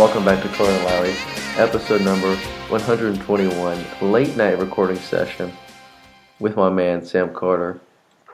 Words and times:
Welcome 0.00 0.24
back 0.24 0.42
to 0.42 0.48
Corey 0.56 0.72
and 0.72 0.84
Lowry, 0.86 1.14
episode 1.58 2.00
number 2.00 2.34
121, 2.70 3.84
late 4.00 4.34
night 4.34 4.58
recording 4.58 4.96
session 4.96 5.52
with 6.38 6.56
my 6.56 6.70
man 6.70 7.04
Sam 7.04 7.34
Carter. 7.34 7.78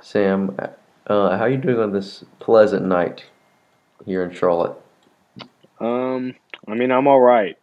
Sam, 0.01 0.57
uh, 0.61 0.69
how 1.09 1.43
are 1.43 1.49
you 1.49 1.57
doing 1.57 1.81
on 1.81 1.93
this 1.93 2.25
pleasant 2.39 2.87
night 2.87 3.25
here 4.05 4.23
in 4.23 4.33
Charlotte? 4.33 4.77
Um, 5.81 6.37
I 6.69 6.75
mean, 6.75 6.93
I'm 6.93 7.09
all 7.09 7.21
right. 7.21 7.59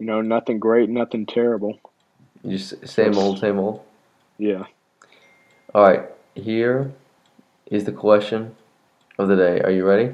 You 0.00 0.06
know, 0.06 0.20
nothing 0.20 0.58
great, 0.58 0.90
nothing 0.90 1.24
terrible. 1.24 1.78
You 2.42 2.58
just 2.58 2.88
same 2.88 3.16
old, 3.16 3.38
same 3.38 3.60
old. 3.60 3.84
Yeah. 4.38 4.64
All 5.76 5.84
right, 5.84 6.06
here 6.34 6.92
is 7.66 7.84
the 7.84 7.92
question 7.92 8.56
of 9.16 9.28
the 9.28 9.36
day. 9.36 9.60
Are 9.60 9.70
you 9.70 9.86
ready? 9.86 10.10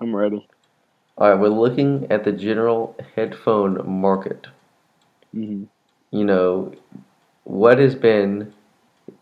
I'm 0.00 0.14
ready. 0.14 0.46
All 1.18 1.28
right, 1.30 1.38
we're 1.38 1.48
looking 1.50 2.06
at 2.10 2.24
the 2.24 2.32
general 2.32 2.96
headphone 3.14 3.86
market. 3.86 4.46
hmm 5.32 5.64
You 6.10 6.24
know, 6.24 6.74
what 7.44 7.78
has 7.78 7.94
been, 7.94 8.52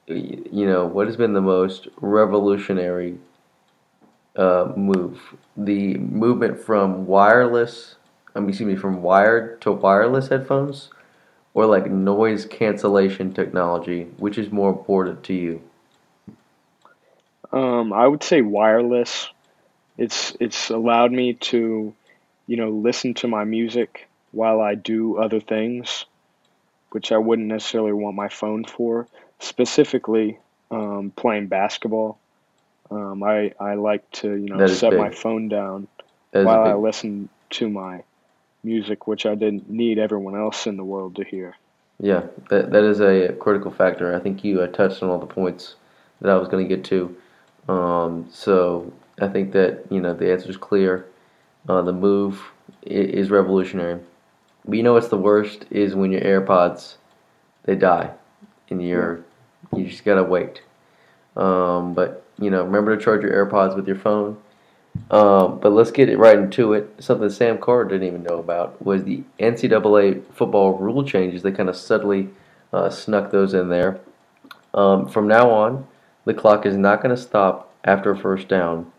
you 0.09 0.67
know, 0.67 0.87
what 0.87 1.07
has 1.07 1.17
been 1.17 1.33
the 1.35 1.41
most 1.43 1.89
revolutionary 2.01 3.19
uh, 4.37 4.73
move? 4.77 5.35
The 5.57 5.97
movement 5.99 6.61
from 6.61 7.07
wireless, 7.07 7.97
I 8.35 8.41
mean, 8.41 8.51
excuse 8.51 8.69
me, 8.69 8.77
from 8.77 9.03
wired 9.03 9.61
to 9.63 9.73
wireless 9.73 10.29
headphones, 10.29 10.91
or 11.55 11.67
like 11.67 11.91
noise 11.91 12.47
cancellation 12.47 13.33
technology, 13.35 14.05
which 14.19 14.39
is 14.39 14.53
more 14.53 14.71
important 14.71 15.25
to 15.25 15.35
you? 15.35 15.63
Um, 17.53 17.93
I 17.93 18.07
would 18.07 18.23
say 18.23 18.43
wireless. 18.43 19.31
It's 19.99 20.37
it's 20.41 20.71
allowed 20.71 21.13
me 21.13 21.35
to, 21.35 21.95
you 22.47 22.57
know, 22.57 22.71
listen 22.71 23.15
to 23.15 23.29
my 23.29 23.45
music 23.45 24.09
while 24.33 24.61
I 24.61 24.75
do 24.75 25.19
other 25.19 25.41
things, 25.41 26.05
which 26.91 27.13
I 27.13 27.19
wouldn't 27.19 27.49
necessarily 27.49 27.93
want 27.93 28.17
my 28.17 28.29
phone 28.29 28.65
for. 28.65 29.07
Specifically, 29.39 30.39
um, 30.71 31.13
playing 31.17 31.49
basketball. 31.49 32.19
Um, 32.91 33.23
I 33.23 33.53
I 33.61 33.75
like 33.75 34.09
to, 34.13 34.35
you 34.35 34.49
know, 34.49 34.65
set 34.67 34.95
my 34.95 35.11
phone 35.11 35.49
down 35.49 35.89
That 36.33 36.41
is 36.41 36.45
a 36.45 36.47
while 36.47 36.63
I 36.65 36.75
listen 36.75 37.29
to 37.51 37.69
my 37.69 38.03
music, 38.65 39.07
which 39.07 39.27
I 39.27 39.35
didn't 39.35 39.71
need 39.71 39.99
everyone 39.99 40.37
else 40.37 40.67
in 40.67 40.77
the 40.77 40.85
world 40.85 41.17
to 41.17 41.25
hear. 41.25 41.57
yeah, 42.01 42.23
that 42.51 42.71
that 42.73 42.85
is 42.85 43.01
a 43.01 43.33
critical 43.35 43.71
factor. 43.71 44.15
I 44.15 44.21
think 44.21 44.45
you 44.45 44.61
uh, 44.61 44.67
touched 44.69 45.03
on 45.03 45.11
all 45.11 45.19
the 45.19 45.27
points 45.27 45.77
that 46.21 46.31
I 46.31 46.37
was 46.37 46.49
going 46.49 46.69
to 46.69 46.77
get 46.77 46.85
to. 46.87 47.17
Um, 47.69 48.29
so 48.31 48.93
I 49.21 49.29
think 49.29 49.53
that 49.53 49.85
you 49.91 50.01
know 50.01 50.15
the 50.15 50.33
answer 50.33 50.51
is 50.51 50.57
clear. 50.57 51.07
Uh, 51.69 51.83
the 51.83 51.93
move 51.93 52.41
is 52.83 53.31
revolutionary. 53.31 54.01
But 54.65 54.77
you 54.77 54.83
know 54.83 54.95
what's 54.95 55.09
the 55.09 55.17
worst 55.17 55.67
is 55.71 55.95
when 55.95 56.13
your 56.13 56.21
AirPods 56.21 56.97
they 57.65 57.77
die, 57.77 58.13
and 58.71 58.87
you're 58.87 59.25
you 59.75 59.87
just 59.87 60.05
gotta 60.05 60.25
wait. 60.25 60.63
Um, 61.37 61.95
but 61.95 62.25
you 62.39 62.51
know, 62.51 62.65
remember 62.65 62.97
to 62.97 63.03
charge 63.03 63.23
your 63.23 63.33
AirPods 63.33 63.77
with 63.77 63.87
your 63.87 63.97
phone. 63.97 64.39
Um, 65.11 65.61
but 65.61 65.73
let's 65.73 65.91
get 65.91 66.09
it 66.09 66.19
right 66.19 66.39
into 66.39 66.73
it. 66.73 66.91
Something 66.99 67.29
Sam 67.29 67.59
Carter 67.59 67.91
didn't 67.91 68.07
even 68.07 68.23
know 68.23 68.39
about 68.39 68.85
was 68.85 69.05
the 69.05 69.23
NCAA 69.39 70.25
football 70.33 70.79
rule 70.79 71.05
changes. 71.05 71.43
They 71.43 71.53
kind 71.53 71.69
of 71.69 71.77
subtly 71.77 72.31
uh, 72.73 72.91
snuck 72.91 73.31
those 73.31 73.53
in 73.53 73.69
there. 73.69 74.01
Um, 74.73 75.07
from 75.07 75.29
now 75.29 75.51
on, 75.51 75.87
the 76.25 76.35
clock 76.35 76.67
is 76.67 76.77
not 76.77 77.03
going 77.03 77.15
to 77.15 77.21
stop 77.21 77.73
after 77.85 78.11
a 78.11 78.19
first 78.19 78.49
down, 78.49 78.91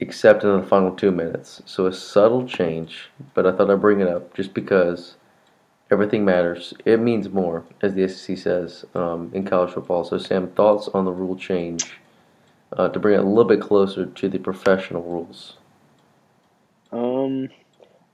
except 0.00 0.44
in 0.44 0.60
the 0.60 0.66
final 0.66 0.94
two 0.94 1.10
minutes. 1.10 1.62
So 1.66 1.86
a 1.86 1.92
subtle 1.92 2.46
change, 2.46 3.10
but 3.34 3.46
I 3.46 3.52
thought 3.52 3.70
I'd 3.70 3.80
bring 3.80 4.00
it 4.00 4.08
up 4.08 4.34
just 4.34 4.54
because 4.54 5.16
everything 5.90 6.24
matters. 6.24 6.74
It 6.84 7.00
means 7.00 7.28
more, 7.28 7.64
as 7.82 7.94
the 7.94 8.08
SEC 8.08 8.38
says 8.38 8.84
um, 8.94 9.30
in 9.34 9.44
college 9.44 9.72
football. 9.72 10.04
So 10.04 10.18
Sam, 10.18 10.48
thoughts 10.48 10.88
on 10.88 11.04
the 11.04 11.12
rule 11.12 11.36
change 11.36 11.98
uh, 12.76 12.88
to 12.88 12.98
bring 12.98 13.14
it 13.14 13.22
a 13.22 13.26
little 13.26 13.44
bit 13.44 13.60
closer 13.60 14.06
to 14.06 14.28
the 14.28 14.38
professional 14.38 15.02
rules? 15.02 15.56
Um, 16.92 17.48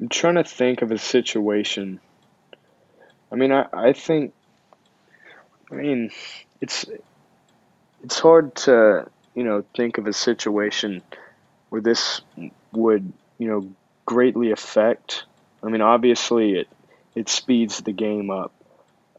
I'm 0.01 0.09
trying 0.09 0.37
to 0.37 0.45
think 0.45 0.83
of 0.83 0.91
a 0.91 0.99
situation. 0.99 2.01
I 3.31 3.37
mean, 3.37 3.53
I, 3.53 3.67
I 3.73 3.93
think, 3.93 4.33
I 5.71 5.75
mean, 5.75 6.11
it's 6.61 6.87
it's 8.03 8.19
hard 8.19 8.55
to, 8.55 9.09
you 9.35 9.45
know, 9.45 9.65
think 9.75 9.99
of 9.99 10.07
a 10.07 10.13
situation 10.13 11.03
where 11.75 11.83
this 11.83 12.21
would, 12.73 13.13
you 13.37 13.49
know, 13.49 13.69
greatly 14.07 14.53
affect. 14.53 15.25
I 15.61 15.71
mean, 15.71 15.81
obviously 15.81 16.53
it 16.53 16.69
it 17.17 17.29
speeds 17.29 17.79
the 17.79 17.91
game 17.91 18.31
up. 18.31 18.53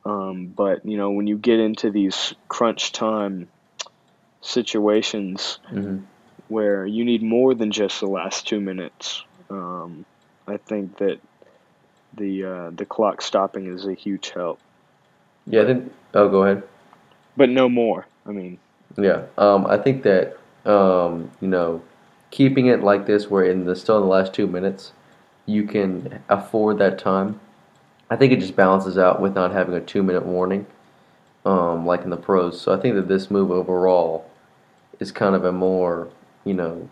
Um, 0.06 0.54
but, 0.56 0.86
you 0.86 0.96
know, 0.96 1.12
when 1.12 1.28
you 1.28 1.38
get 1.38 1.60
into 1.60 1.92
these 1.92 2.34
crunch 2.48 2.94
time 2.94 3.50
situations 4.40 5.60
hmm 5.68 5.98
where 6.48 6.86
you 6.86 7.04
need 7.04 7.24
more 7.24 7.56
than 7.56 7.72
just 7.72 8.00
the 8.00 8.06
last 8.06 8.48
two 8.48 8.62
minutes, 8.62 9.22
um, 9.50 10.06
I 10.48 10.56
think 10.56 10.98
that 11.00 11.20
the 12.16 12.46
uh, 12.46 12.70
the 12.70 12.86
clock 12.86 13.22
stopping 13.22 13.66
is 13.66 13.86
a 13.86 13.96
huge 13.96 14.30
help. 14.30 14.60
Yeah, 15.46 15.64
I 15.64 15.66
think. 15.66 15.92
Oh, 16.14 16.30
go 16.30 16.44
ahead. 16.44 16.64
But 17.36 17.50
no 17.50 17.68
more. 17.68 18.06
I 18.26 18.32
mean, 18.32 18.60
Yeah, 18.98 19.24
um, 19.38 19.66
I 19.66 19.78
think 19.78 20.04
that 20.04 20.38
um, 20.66 21.32
you 21.42 21.50
know, 21.50 21.82
keeping 22.36 22.66
it 22.66 22.84
like 22.84 23.06
this, 23.06 23.30
where 23.30 23.46
in 23.46 23.64
the 23.64 23.74
still 23.78 23.96
in 23.96 24.02
the 24.02 24.10
last 24.10 24.34
two 24.34 24.46
minutes, 24.46 24.92
you 25.46 25.64
can 25.64 26.22
afford 26.28 26.78
that 26.78 27.00
time. 27.00 27.40
I 28.10 28.18
think 28.18 28.34
it 28.34 28.42
just 28.42 28.58
balances 28.58 28.98
out 28.98 29.22
with 29.22 29.34
not 29.34 29.54
having 29.54 29.74
a 29.74 29.80
two-minute 29.80 30.26
warning, 30.26 30.66
um, 31.46 31.86
like 31.86 32.02
in 32.02 32.10
the 32.10 32.18
pros. 32.18 32.60
So 32.60 32.74
I 32.74 32.78
think 32.82 32.96
that 32.96 33.08
this 33.08 33.32
move 33.32 33.52
overall 33.52 34.30
is 35.00 35.14
kind 35.14 35.34
of 35.34 35.46
a 35.46 35.54
more, 35.54 36.10
you 36.44 36.54
know, 36.54 36.90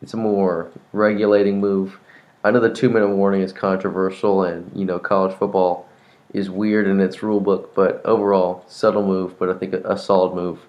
it's 0.00 0.14
a 0.14 0.16
more 0.16 0.70
regulating 0.92 1.58
move. 1.58 1.98
I 2.44 2.52
know 2.52 2.60
the 2.60 2.72
two-minute 2.72 3.08
warning 3.08 3.40
is 3.40 3.52
controversial, 3.52 4.44
and 4.44 4.70
you 4.76 4.84
know, 4.84 5.00
college 5.00 5.36
football 5.36 5.88
is 6.32 6.50
weird 6.50 6.86
in 6.86 7.00
its 7.00 7.20
rule 7.20 7.40
book, 7.40 7.74
but 7.74 8.00
overall, 8.04 8.64
subtle 8.68 9.04
move, 9.04 9.36
but 9.40 9.50
I 9.50 9.54
think 9.54 9.74
a, 9.74 9.80
a 9.80 9.98
solid 9.98 10.36
move 10.36 10.60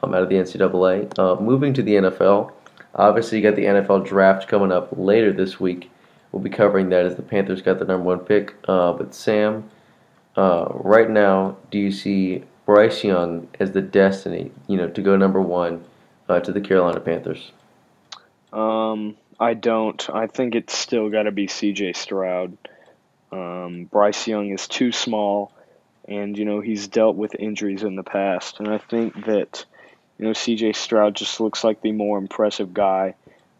um, 0.00 0.14
out 0.14 0.22
of 0.22 0.28
the 0.28 0.36
NCAA. 0.36 1.18
Uh, 1.18 1.40
moving 1.40 1.74
to 1.74 1.82
the 1.82 1.94
NFL, 1.94 2.52
obviously 2.94 3.38
you 3.38 3.44
got 3.44 3.56
the 3.56 3.64
NFL 3.64 4.06
draft 4.06 4.48
coming 4.48 4.72
up 4.72 4.88
later 4.92 5.32
this 5.32 5.58
week. 5.60 5.90
We'll 6.32 6.42
be 6.42 6.50
covering 6.50 6.90
that 6.90 7.06
as 7.06 7.16
the 7.16 7.22
Panthers 7.22 7.62
got 7.62 7.78
the 7.78 7.84
number 7.84 8.04
one 8.04 8.20
pick. 8.20 8.54
Uh, 8.66 8.92
but 8.92 9.14
Sam, 9.14 9.68
uh, 10.36 10.68
right 10.70 11.08
now, 11.08 11.56
do 11.70 11.78
you 11.78 11.90
see 11.90 12.44
Bryce 12.66 13.02
Young 13.02 13.48
as 13.58 13.72
the 13.72 13.80
destiny, 13.80 14.52
you 14.66 14.76
know, 14.76 14.88
to 14.88 15.00
go 15.00 15.16
number 15.16 15.40
one 15.40 15.84
uh, 16.28 16.40
to 16.40 16.52
the 16.52 16.60
Carolina 16.60 17.00
Panthers? 17.00 17.52
um, 18.52 19.16
I 19.40 19.54
don't. 19.54 20.08
I 20.10 20.26
think 20.26 20.54
it's 20.54 20.76
still 20.76 21.10
got 21.10 21.24
to 21.24 21.32
be 21.32 21.46
C.J. 21.46 21.92
Stroud. 21.92 22.56
Um, 23.30 23.84
Bryce 23.84 24.26
Young 24.26 24.50
is 24.50 24.66
too 24.66 24.90
small, 24.90 25.52
and 26.06 26.36
you 26.36 26.44
know 26.44 26.60
he's 26.60 26.88
dealt 26.88 27.16
with 27.16 27.34
injuries 27.34 27.82
in 27.82 27.94
the 27.94 28.02
past, 28.02 28.58
and 28.58 28.68
I 28.68 28.78
think 28.78 29.26
that 29.26 29.64
you 30.18 30.26
know 30.26 30.32
C.J. 30.32 30.72
Stroud 30.72 31.14
just 31.14 31.40
looks 31.40 31.64
like 31.64 31.80
the 31.80 31.92
more 31.92 32.18
impressive 32.18 32.74
guy. 32.74 33.14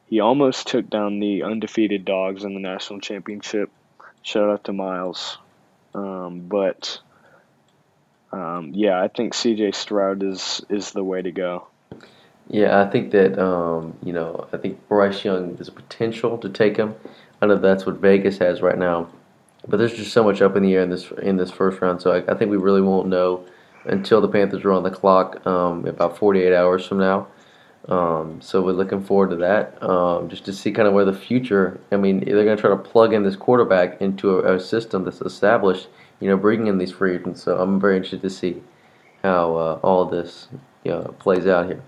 He 0.06 0.20
almost 0.20 0.66
took 0.66 0.88
down 0.88 1.20
the 1.20 1.42
undefeated 1.42 2.04
dogs 2.04 2.44
in 2.44 2.54
the 2.54 2.60
national 2.60 3.00
championship. 3.00 3.70
Shout 4.22 4.48
out 4.48 4.64
to 4.64 4.72
Miles. 4.72 5.38
Um, 5.94 6.40
but 6.48 6.98
um, 8.32 8.72
yeah, 8.74 9.02
I 9.02 9.08
think 9.08 9.34
C.J. 9.34 9.72
Stroud 9.72 10.22
is 10.22 10.64
is 10.68 10.92
the 10.92 11.04
way 11.04 11.22
to 11.22 11.30
go. 11.30 11.66
Yeah, 12.48 12.80
I 12.80 12.88
think 12.88 13.10
that 13.12 13.38
um, 13.38 13.96
you 14.02 14.12
know, 14.12 14.48
I 14.52 14.56
think 14.56 14.86
Bryce 14.88 15.24
Young 15.24 15.54
there's 15.56 15.68
a 15.68 15.72
potential 15.72 16.38
to 16.38 16.48
take 16.48 16.76
him. 16.76 16.94
I 17.40 17.46
know 17.46 17.56
that's 17.56 17.86
what 17.86 17.96
Vegas 17.96 18.38
has 18.38 18.60
right 18.62 18.78
now, 18.78 19.08
but 19.66 19.76
there's 19.76 19.94
just 19.94 20.12
so 20.12 20.24
much 20.24 20.42
up 20.42 20.56
in 20.56 20.62
the 20.62 20.74
air 20.74 20.82
in 20.82 20.90
this 20.90 21.10
in 21.22 21.36
this 21.36 21.50
first 21.50 21.80
round. 21.80 22.02
So 22.02 22.12
I, 22.12 22.32
I 22.32 22.34
think 22.36 22.50
we 22.50 22.56
really 22.56 22.82
won't 22.82 23.08
know 23.08 23.44
until 23.88 24.20
the 24.20 24.28
Panthers 24.28 24.64
are 24.64 24.72
on 24.72 24.82
the 24.82 24.90
clock 24.90 25.44
um, 25.46 25.86
about 25.86 26.18
48 26.18 26.54
hours 26.54 26.86
from 26.86 26.98
now. 26.98 27.28
Um, 27.88 28.40
so 28.42 28.60
we're 28.60 28.72
looking 28.72 29.02
forward 29.02 29.30
to 29.30 29.36
that, 29.36 29.82
um, 29.82 30.28
just 30.28 30.44
to 30.44 30.52
see 30.52 30.72
kind 30.72 30.86
of 30.86 30.92
where 30.92 31.06
the 31.06 31.12
future. 31.12 31.80
I 31.90 31.96
mean, 31.96 32.20
they're 32.20 32.44
going 32.44 32.56
to 32.56 32.60
try 32.60 32.70
to 32.70 32.76
plug 32.76 33.14
in 33.14 33.22
this 33.22 33.36
quarterback 33.36 34.00
into 34.02 34.40
a, 34.40 34.56
a 34.56 34.60
system 34.60 35.04
that's 35.04 35.22
established. 35.22 35.88
You 36.20 36.28
know, 36.28 36.36
bringing 36.36 36.66
in 36.66 36.78
these 36.78 36.92
free 36.92 37.14
agents. 37.14 37.42
So 37.42 37.58
I'm 37.58 37.80
very 37.80 37.96
interested 37.96 38.22
to 38.22 38.30
see 38.30 38.62
how 39.22 39.56
uh, 39.56 39.80
all 39.82 40.04
this 40.04 40.48
you 40.84 40.90
know, 40.90 41.14
plays 41.18 41.46
out 41.46 41.66
here. 41.66 41.82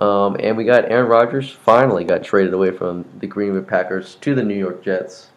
Um, 0.00 0.36
and 0.40 0.56
we 0.56 0.64
got 0.64 0.90
Aaron 0.90 1.08
Rodgers 1.08 1.50
finally 1.50 2.04
got 2.04 2.24
traded 2.24 2.52
away 2.52 2.70
from 2.70 3.04
the 3.18 3.26
Green 3.26 3.58
Bay 3.58 3.64
Packers 3.64 4.16
to 4.16 4.34
the 4.34 4.42
New 4.42 4.56
York 4.56 4.82
Jets. 4.82 5.30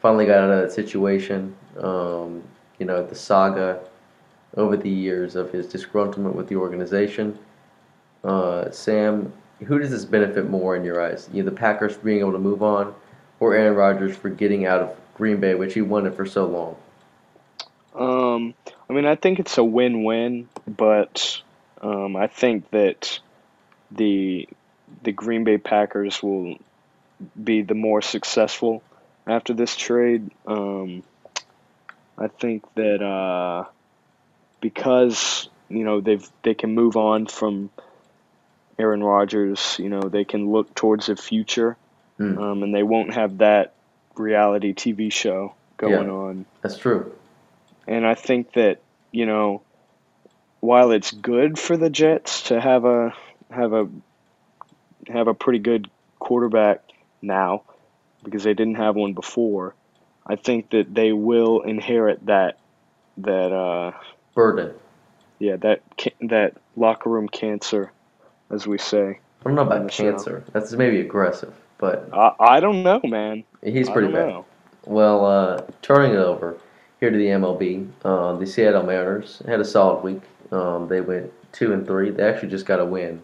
Finally 0.00 0.26
got 0.26 0.38
out 0.38 0.50
of 0.50 0.60
that 0.60 0.72
situation. 0.72 1.56
Um, 1.78 2.42
you 2.78 2.84
know, 2.84 3.06
the 3.06 3.14
saga 3.14 3.80
over 4.56 4.76
the 4.76 4.88
years 4.88 5.34
of 5.34 5.50
his 5.50 5.66
disgruntlement 5.66 6.34
with 6.34 6.48
the 6.48 6.56
organization. 6.56 7.38
Uh, 8.22 8.70
Sam, 8.70 9.32
who 9.64 9.78
does 9.78 9.90
this 9.90 10.04
benefit 10.04 10.48
more 10.48 10.76
in 10.76 10.84
your 10.84 11.00
eyes? 11.00 11.28
You 11.32 11.42
know, 11.42 11.50
the 11.50 11.56
Packers 11.56 11.96
being 11.96 12.20
able 12.20 12.32
to 12.32 12.38
move 12.38 12.62
on, 12.62 12.94
or 13.40 13.54
Aaron 13.54 13.74
Rodgers 13.74 14.16
for 14.16 14.28
getting 14.28 14.66
out 14.66 14.80
of 14.80 14.96
Green 15.14 15.40
Bay, 15.40 15.54
which 15.54 15.74
he 15.74 15.82
wanted 15.82 16.14
for 16.14 16.26
so 16.26 16.46
long? 16.46 16.76
Um, 17.94 18.54
I 18.88 18.92
mean, 18.92 19.06
I 19.06 19.16
think 19.16 19.38
it's 19.38 19.58
a 19.58 19.64
win-win, 19.64 20.48
but 20.66 21.42
um, 21.80 22.16
I 22.16 22.26
think 22.26 22.70
that 22.70 23.18
the 23.90 24.48
the 25.02 25.12
Green 25.12 25.44
Bay 25.44 25.58
Packers 25.58 26.22
will 26.22 26.56
be 27.42 27.62
the 27.62 27.74
more 27.74 28.02
successful 28.02 28.82
after 29.26 29.54
this 29.54 29.74
trade. 29.76 30.30
Um, 30.46 31.02
I 32.18 32.28
think 32.28 32.64
that 32.74 33.02
uh, 33.02 33.64
because 34.62 35.50
you 35.68 35.84
know 35.84 36.00
they've 36.00 36.26
they 36.42 36.54
can 36.54 36.74
move 36.74 36.96
on 36.96 37.26
from 37.26 37.68
Aaron 38.78 39.04
Rodgers, 39.04 39.76
you 39.78 39.90
know 39.90 40.00
they 40.08 40.24
can 40.24 40.50
look 40.50 40.74
towards 40.74 41.06
the 41.08 41.16
future, 41.16 41.76
Mm. 42.18 42.38
um, 42.38 42.62
and 42.62 42.74
they 42.74 42.82
won't 42.82 43.12
have 43.14 43.38
that 43.38 43.74
reality 44.16 44.72
TV 44.72 45.10
show 45.12 45.54
going 45.76 46.06
Yeah. 46.06 46.14
on. 46.14 46.46
That's 46.62 46.78
true. 46.78 47.12
And 47.86 48.06
I 48.06 48.14
think 48.14 48.52
that 48.52 48.80
you 49.10 49.26
know 49.26 49.60
while 50.60 50.92
it's 50.92 51.10
good 51.10 51.58
for 51.58 51.76
the 51.76 51.90
Jets 51.90 52.42
to 52.44 52.60
have 52.60 52.84
a 52.86 53.12
have 53.50 53.72
a 53.74 53.88
have 55.08 55.26
a 55.28 55.34
pretty 55.34 55.58
good 55.58 55.90
quarterback 56.20 56.80
now 57.20 57.62
because 58.22 58.44
they 58.44 58.54
didn't 58.54 58.76
have 58.76 58.94
one 58.94 59.14
before, 59.14 59.74
I 60.24 60.36
think 60.36 60.70
that 60.70 60.94
they 60.94 61.12
will 61.12 61.60
inherit 61.62 62.24
that 62.26 62.58
that 63.18 63.52
uh 63.52 63.92
Burden. 64.34 64.74
yeah 65.38 65.56
that 65.56 65.82
that 66.22 66.54
locker 66.76 67.10
room 67.10 67.28
cancer, 67.28 67.92
as 68.50 68.66
we 68.66 68.78
say. 68.78 69.18
I 69.40 69.44
don't 69.44 69.54
know 69.56 69.62
about 69.62 69.84
the 69.84 69.90
show. 69.90 70.10
cancer. 70.10 70.44
That's 70.52 70.72
maybe 70.72 71.00
aggressive, 71.00 71.52
but 71.78 72.08
I 72.12 72.32
I 72.38 72.60
don't 72.60 72.82
know, 72.82 73.00
man. 73.04 73.44
he's 73.62 73.90
pretty 73.90 74.12
bad. 74.12 74.28
know. 74.28 74.44
Well, 74.86 75.24
uh, 75.24 75.62
turning 75.80 76.12
it 76.12 76.18
over 76.18 76.58
here 77.00 77.10
to 77.10 77.16
the 77.16 77.26
MLB, 77.26 77.88
uh, 78.04 78.34
the 78.36 78.46
Seattle 78.46 78.82
Mariners 78.82 79.42
had 79.46 79.60
a 79.60 79.64
solid 79.64 80.02
week. 80.02 80.22
Um, 80.50 80.88
they 80.88 81.00
went 81.00 81.32
two 81.52 81.72
and 81.72 81.86
three. 81.86 82.10
They 82.10 82.22
actually 82.22 82.50
just 82.50 82.66
got 82.66 82.80
a 82.80 82.84
win. 82.84 83.22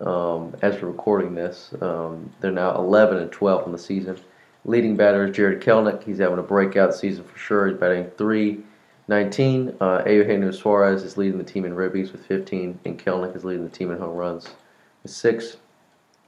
Um, 0.00 0.54
as 0.62 0.80
we're 0.80 0.88
recording 0.88 1.34
this, 1.34 1.74
um, 1.80 2.32
they're 2.40 2.50
now 2.50 2.74
11 2.74 3.18
and 3.18 3.30
12 3.30 3.66
in 3.66 3.72
the 3.72 3.78
season. 3.78 4.18
Leading 4.64 4.96
batter 4.96 5.26
is 5.26 5.36
Jarred 5.36 5.62
Kelenic. 5.62 6.02
He's 6.02 6.18
having 6.18 6.38
a 6.38 6.42
breakout 6.42 6.94
season 6.94 7.24
for 7.24 7.38
sure. 7.38 7.68
He's 7.68 7.76
batting 7.78 8.10
319. 9.12 9.76
Uh, 9.78 10.02
Eugenio 10.06 10.50
Suarez 10.50 11.02
is 11.02 11.18
leading 11.18 11.36
the 11.36 11.44
team 11.44 11.66
in 11.66 11.72
ribbies 11.74 12.12
with 12.12 12.24
15, 12.24 12.78
and 12.86 12.98
Kelenic 12.98 13.36
is 13.36 13.44
leading 13.44 13.64
the 13.64 13.70
team 13.70 13.90
in 13.90 13.98
home 13.98 14.16
runs 14.16 14.48
with 15.02 15.12
six. 15.12 15.58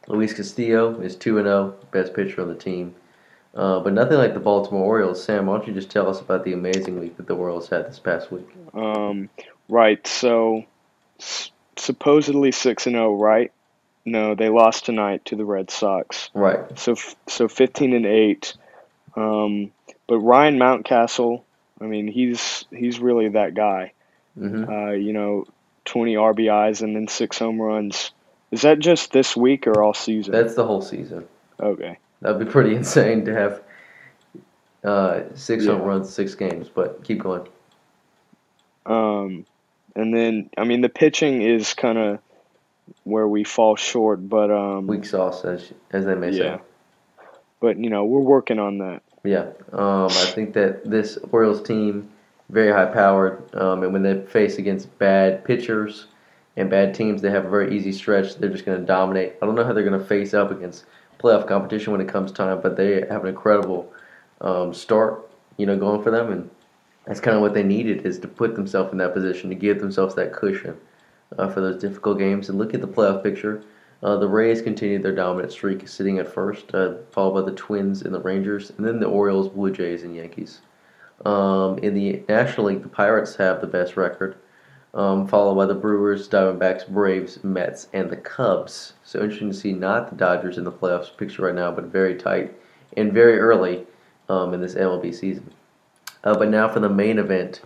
Luis 0.07 0.35
Castillo 0.35 1.01
is 1.01 1.17
2 1.17 1.37
0, 1.43 1.75
best 1.93 2.13
pitcher 2.13 2.43
on 2.43 2.49
the 2.49 2.55
team. 2.55 2.95
Uh, 3.55 3.81
but 3.81 3.95
nothing 3.95 4.19
like 4.19 4.35
the 4.35 4.41
Baltimore 4.41 4.85
Orioles. 4.85 5.23
Sam, 5.25 5.47
why 5.47 5.57
don't 5.57 5.67
you 5.67 5.73
just 5.73 5.91
tell 5.91 6.11
us 6.11 6.21
about 6.21 6.45
the 6.45 6.53
amazing 6.53 7.01
week 7.01 7.17
that 7.17 7.27
the 7.27 7.35
Orioles 7.35 7.71
had 7.71 7.87
this 7.87 7.99
past 7.99 8.31
week? 8.31 8.49
Um, 8.75 9.31
right. 9.69 10.05
So 10.07 10.65
s- 11.21 11.53
supposedly 11.77 12.53
six 12.53 12.87
and 12.87 12.97
zero, 12.97 13.15
right? 13.15 13.51
No, 14.05 14.35
they 14.35 14.51
lost 14.51 14.85
tonight 14.85 15.25
to 15.27 15.37
the 15.37 15.45
Red 15.47 15.71
Sox. 15.71 16.29
Right. 16.35 16.79
So 16.79 16.93
f- 16.93 17.17
so 17.29 17.49
fifteen 17.49 17.95
and 17.95 18.05
eight. 18.05 18.55
Um, 19.17 19.71
but 20.07 20.19
Ryan 20.19 20.59
Mountcastle, 20.59 21.45
I 21.85 21.87
mean, 21.87 22.09
he's 22.09 22.65
he's 22.71 22.99
really 22.99 23.29
that 23.31 23.55
guy. 23.55 23.93
hmm 24.39 24.65
Uh, 24.69 24.93
you 24.93 25.13
know, 25.13 25.45
twenty 25.85 26.15
RBIs 26.15 26.83
and 26.83 26.97
then 26.97 27.09
six 27.09 27.39
home 27.39 27.61
runs. 27.61 28.11
Is 28.51 28.63
that 28.63 28.79
just 28.79 29.13
this 29.13 29.37
week 29.37 29.67
or 29.67 29.83
all 29.83 29.95
season? 29.95 30.33
That's 30.33 30.55
the 30.55 30.65
whole 30.65 30.81
season. 30.81 31.27
okay. 31.61 31.99
That'd 32.21 32.39
be 32.39 32.47
pretty 32.51 32.75
insane 32.77 33.25
to 33.27 33.35
have 33.35 33.63
uh, 34.83 35.23
six 35.35 35.67
home 35.67 35.83
runs, 35.83 36.13
six 36.13 36.35
games. 36.35 36.69
But 36.69 37.05
keep 37.05 37.21
going. 37.21 37.47
Um, 38.87 39.47
and 39.97 40.15
then 40.15 40.51
I 40.57 40.65
mean 40.65 40.81
the 40.81 40.89
pitching 40.89 41.43
is 41.43 41.75
kind 41.75 41.99
of 41.99 42.19
where 43.05 43.27
we 43.29 43.45
fall 43.45 43.77
short, 43.77 44.27
but 44.29 44.51
um, 44.51 44.87
Weak 44.87 45.05
sauce, 45.05 45.45
as 45.45 45.73
as 45.91 46.05
they 46.05 46.15
may 46.15 46.31
yeah. 46.31 46.57
say. 46.57 46.63
But 47.61 47.79
you 47.79 47.91
know, 47.91 48.05
we're 48.05 48.21
working 48.21 48.59
on 48.59 48.79
that. 48.79 49.03
Yeah. 49.25 49.47
Um, 49.73 50.07
I 50.07 50.27
think 50.35 50.53
that 50.53 50.89
this 50.89 51.19
Orioles 51.33 51.63
team 51.63 52.11
very 52.51 52.71
high 52.71 52.93
powered, 52.93 53.55
um, 53.55 53.83
and 53.83 53.93
when 53.93 54.03
they 54.03 54.21
face 54.27 54.59
against 54.59 54.97
bad 54.99 55.45
pitchers 55.45 56.07
and 56.57 56.69
bad 56.69 56.95
teams, 56.95 57.23
they 57.23 57.31
have 57.31 57.47
a 57.47 57.51
very 57.51 57.75
easy 57.75 57.91
stretch. 57.91 58.37
They're 58.37 58.51
just 58.51 58.67
going 58.67 58.79
to 58.79 58.87
dominate. 58.87 59.35
I 59.41 59.47
don't 59.47 59.55
know 59.55 59.65
how 59.65 59.73
they're 59.73 59.89
going 59.89 59.99
to 59.99 60.07
face 60.07 60.35
up 60.35 60.51
against 60.51 60.85
playoff 61.19 61.49
competition 61.49 61.93
when 61.93 62.03
it 62.03 62.09
comes 62.09 62.33
time, 62.33 62.61
but 62.61 62.77
they 62.77 63.07
have 63.09 63.23
an 63.23 63.29
incredible 63.29 63.91
um, 64.43 64.75
start, 64.75 65.29
you 65.57 65.65
know, 65.65 65.79
going 65.79 66.03
for 66.03 66.11
them, 66.11 66.31
and 66.31 66.51
that's 67.07 67.21
kind 67.21 67.35
of 67.35 67.41
what 67.41 67.55
they 67.55 67.63
needed 67.63 68.05
is 68.05 68.19
to 68.19 68.29
put 68.29 68.55
themselves 68.55 68.93
in 68.93 68.99
that 68.99 69.15
position 69.15 69.49
to 69.49 69.57
give 69.57 69.81
themselves 69.81 70.15
that 70.17 70.35
cushion 70.35 70.77
uh, 71.39 71.49
for 71.49 71.63
those 71.63 71.81
difficult 71.81 72.19
games. 72.19 72.51
And 72.51 72.59
look 72.59 72.75
at 72.75 72.83
the 72.83 72.89
playoff 72.89 73.23
picture. 73.23 73.63
Uh, 74.03 74.17
the 74.17 74.29
Rays 74.29 74.61
continued 74.61 75.03
their 75.03 75.15
dominant 75.15 75.53
streak, 75.53 75.89
sitting 75.89 76.19
at 76.19 76.33
first, 76.33 76.75
uh, 76.75 76.97
followed 77.11 77.35
by 77.35 77.51
the 77.51 77.57
Twins 77.57 78.03
and 78.03 78.15
the 78.15 78.21
Rangers, 78.21 78.71
and 78.77 78.87
then 78.87 79.01
the 79.01 79.07
Orioles, 79.07 79.49
Blue 79.49 79.73
Jays, 79.73 80.03
and 80.03 80.15
Yankees. 80.15 80.61
Um, 81.25 81.79
in 81.79 81.95
the 81.95 82.23
National 82.29 82.67
League, 82.67 82.83
the 82.83 82.89
Pirates 82.89 83.37
have 83.37 83.61
the 83.61 83.67
best 83.67 83.97
record, 83.97 84.37
um, 84.93 85.27
followed 85.27 85.55
by 85.55 85.67
the 85.67 85.75
Brewers, 85.75 86.29
Diamondbacks, 86.29 86.87
Braves, 86.89 87.43
Mets, 87.43 87.89
and 87.93 88.11
the 88.11 88.17
Cubs. 88.17 88.93
So 89.05 89.21
interesting 89.21 89.51
to 89.51 89.57
see 89.57 89.73
not 89.73 90.11
the 90.11 90.17
Dodgers 90.17 90.59
in 90.59 90.65
the 90.65 90.73
playoffs 90.73 91.17
picture 91.17 91.43
right 91.43 91.55
now, 91.55 91.71
but 91.71 91.85
very 91.85 92.15
tight 92.15 92.55
and 92.97 93.13
very 93.13 93.39
early 93.39 93.87
um, 94.29 94.53
in 94.55 94.61
this 94.61 94.75
MLB 94.75 95.15
season. 95.15 95.51
Uh, 96.23 96.37
but 96.37 96.49
now 96.49 96.69
for 96.69 96.81
the 96.81 96.89
main 96.89 97.19
event, 97.19 97.63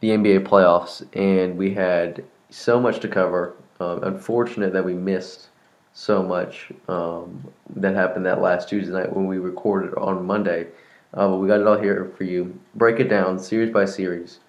the 0.00 0.10
NBA 0.10 0.46
playoffs, 0.46 1.04
and 1.14 1.56
we 1.56 1.74
had 1.74 2.24
so 2.50 2.80
much 2.80 3.00
to 3.00 3.08
cover. 3.08 3.54
Um, 3.80 4.02
unfortunate 4.04 4.72
that 4.72 4.84
we 4.84 4.94
missed 4.94 5.48
so 5.94 6.22
much 6.22 6.70
um, 6.88 7.50
that 7.76 7.94
happened 7.94 8.26
that 8.26 8.42
last 8.42 8.68
Tuesday 8.68 8.92
night 8.92 9.12
when 9.14 9.26
we 9.26 9.38
recorded 9.38 9.94
on 9.94 10.26
Monday. 10.26 10.66
Uh, 11.14 11.28
but 11.28 11.36
we 11.36 11.46
got 11.46 11.60
it 11.60 11.66
all 11.66 11.78
here 11.78 12.12
for 12.18 12.24
you. 12.24 12.58
Break 12.74 12.98
it 12.98 13.08
down 13.08 13.38
series 13.38 13.72
by 13.72 13.84
series. 13.84 14.40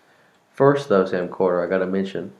First, 0.52 0.90
though, 0.90 1.06
Sam 1.06 1.30
Carter, 1.30 1.64
I 1.64 1.70
got 1.70 1.78
to 1.78 1.86
mention. 1.86 2.34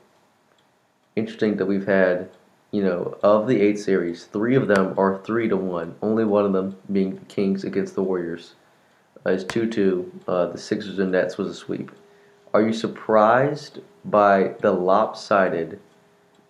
Interesting 1.14 1.56
that 1.56 1.66
we've 1.66 1.86
had, 1.86 2.30
you 2.72 2.82
know, 2.82 3.16
of 3.22 3.46
the 3.46 3.60
eight 3.60 3.78
series, 3.78 4.24
three 4.24 4.56
of 4.56 4.66
them 4.66 4.94
are 4.98 5.22
three 5.22 5.48
to 5.48 5.56
one. 5.56 5.94
Only 6.02 6.24
one 6.24 6.44
of 6.44 6.52
them 6.52 6.76
being 6.90 7.14
the 7.14 7.24
Kings 7.26 7.62
against 7.62 7.94
the 7.94 8.02
Warriors 8.02 8.54
uh, 9.24 9.30
is 9.30 9.44
two 9.44 9.70
two. 9.70 10.10
Uh, 10.26 10.46
the 10.46 10.58
Sixers 10.58 10.98
and 10.98 11.12
Nets 11.12 11.38
was 11.38 11.48
a 11.48 11.54
sweep. 11.54 11.92
Are 12.52 12.62
you 12.62 12.72
surprised 12.72 13.80
by 14.04 14.54
the 14.60 14.72
lopsided 14.72 15.78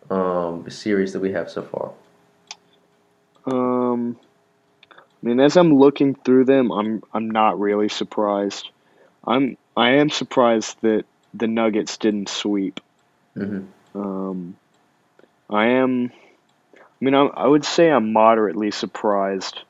um, 0.09 0.69
series 0.71 1.13
that 1.13 1.21
we 1.21 1.33
have 1.33 1.51
so 1.51 1.63
far? 1.63 1.93
Um, 3.47 4.19
I 5.23 5.27
mean, 5.27 5.41
as 5.41 5.57
I'm 5.57 5.75
looking 5.79 6.15
through 6.15 6.47
them, 6.47 6.71
I'm 6.73 7.03
I'm 7.13 7.31
not 7.31 7.59
really 7.61 7.89
surprised. 7.89 8.71
I'm 9.27 9.57
I 9.77 9.93
am 9.93 10.11
surprised 10.11 10.79
that 10.83 11.05
the 11.35 11.47
Nuggets 11.49 11.99
didn't 11.99 12.29
sweep. 12.29 12.81
hmm 13.37 13.61
Um, 13.95 14.57
I 15.51 15.67
am. 15.69 16.13
I 16.85 17.05
mean, 17.05 17.15
I, 17.15 17.25
I 17.27 17.47
would 17.47 17.65
say 17.65 17.91
I'm 17.91 18.13
moderately 18.13 18.71
surprised 18.71 19.61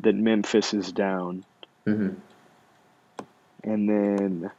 that 0.00 0.14
Memphis 0.14 0.74
is 0.74 0.92
down, 0.92 1.44
hmm 1.86 2.10
and 3.64 3.88
then, 3.88 4.50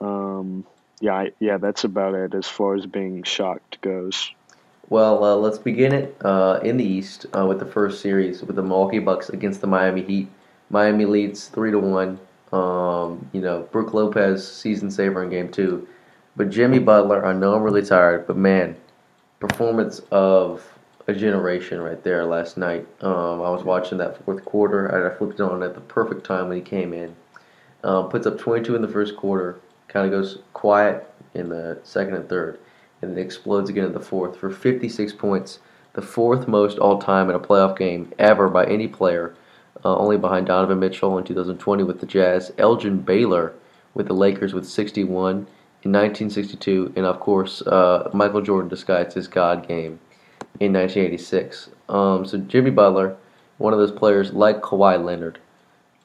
um, 0.00 0.64
yeah, 1.00 1.14
I, 1.14 1.32
yeah, 1.40 1.58
that's 1.58 1.84
about 1.84 2.14
it 2.14 2.34
as 2.34 2.48
far 2.48 2.74
as 2.74 2.86
being 2.86 3.22
shocked 3.24 3.80
goes. 3.82 4.30
Well, 4.90 5.24
uh, 5.24 5.36
let's 5.36 5.58
begin 5.58 5.94
it 5.94 6.16
uh, 6.22 6.60
in 6.62 6.76
the 6.76 6.84
East 6.84 7.26
uh, 7.36 7.46
with 7.46 7.58
the 7.58 7.66
first 7.66 8.02
series 8.02 8.42
with 8.42 8.56
the 8.56 8.62
Milwaukee 8.62 8.98
Bucks 8.98 9.30
against 9.30 9.60
the 9.62 9.66
Miami 9.66 10.02
Heat. 10.02 10.28
Miami 10.68 11.06
leads 11.06 11.48
three 11.48 11.70
to 11.70 11.78
one. 11.78 12.20
Um, 12.52 13.28
you 13.32 13.40
know, 13.40 13.62
Brook 13.72 13.94
Lopez 13.94 14.46
season 14.46 14.90
saver 14.90 15.22
in 15.22 15.30
game 15.30 15.50
two, 15.50 15.88
but 16.36 16.50
Jimmy 16.50 16.78
Butler. 16.78 17.24
I 17.24 17.32
know 17.32 17.54
I'm 17.54 17.62
really 17.62 17.84
tired, 17.84 18.26
but 18.26 18.36
man, 18.36 18.76
performance 19.40 20.00
of 20.10 20.62
a 21.06 21.14
generation 21.14 21.80
right 21.80 22.02
there 22.04 22.24
last 22.24 22.56
night. 22.56 22.86
Um, 23.00 23.40
I 23.42 23.50
was 23.50 23.64
watching 23.64 23.98
that 23.98 24.22
fourth 24.24 24.44
quarter. 24.44 25.12
I 25.12 25.16
flipped 25.16 25.40
it 25.40 25.40
on 25.40 25.62
at 25.62 25.74
the 25.74 25.80
perfect 25.80 26.24
time 26.24 26.48
when 26.48 26.58
he 26.58 26.62
came 26.62 26.92
in. 26.92 27.14
Um, 27.82 28.08
puts 28.08 28.26
up 28.26 28.38
22 28.38 28.76
in 28.76 28.82
the 28.82 28.88
first 28.88 29.16
quarter. 29.16 29.60
Kind 29.88 30.06
of 30.06 30.12
goes 30.12 30.38
quiet 30.52 31.10
in 31.34 31.48
the 31.48 31.78
second 31.84 32.14
and 32.14 32.28
third, 32.28 32.58
and 33.04 33.16
then 33.16 33.24
explodes 33.24 33.70
again 33.70 33.84
in 33.84 33.92
the 33.92 34.00
fourth 34.00 34.36
for 34.36 34.50
56 34.50 35.12
points, 35.12 35.60
the 35.92 36.02
fourth 36.02 36.48
most 36.48 36.78
all 36.78 36.98
time 36.98 37.28
in 37.30 37.36
a 37.36 37.40
playoff 37.40 37.78
game 37.78 38.12
ever 38.18 38.48
by 38.48 38.64
any 38.66 38.88
player, 38.88 39.34
uh, 39.84 39.96
only 39.96 40.16
behind 40.16 40.46
Donovan 40.46 40.80
Mitchell 40.80 41.18
in 41.18 41.24
2020 41.24 41.84
with 41.84 42.00
the 42.00 42.06
Jazz, 42.06 42.52
Elgin 42.58 42.98
Baylor 42.98 43.52
with 43.92 44.08
the 44.08 44.14
Lakers 44.14 44.54
with 44.54 44.66
61 44.66 45.46
in 45.82 45.92
1962, 45.92 46.94
and 46.96 47.04
of 47.04 47.20
course 47.20 47.62
uh, 47.62 48.10
Michael 48.12 48.40
Jordan 48.40 48.68
disguised 48.68 49.12
his 49.12 49.28
God 49.28 49.68
game 49.68 50.00
in 50.60 50.72
1986. 50.72 51.70
Um, 51.88 52.24
so 52.24 52.38
Jimmy 52.38 52.70
Butler, 52.70 53.16
one 53.58 53.72
of 53.72 53.78
those 53.78 53.92
players 53.92 54.32
like 54.32 54.62
Kawhi 54.62 55.02
Leonard, 55.02 55.38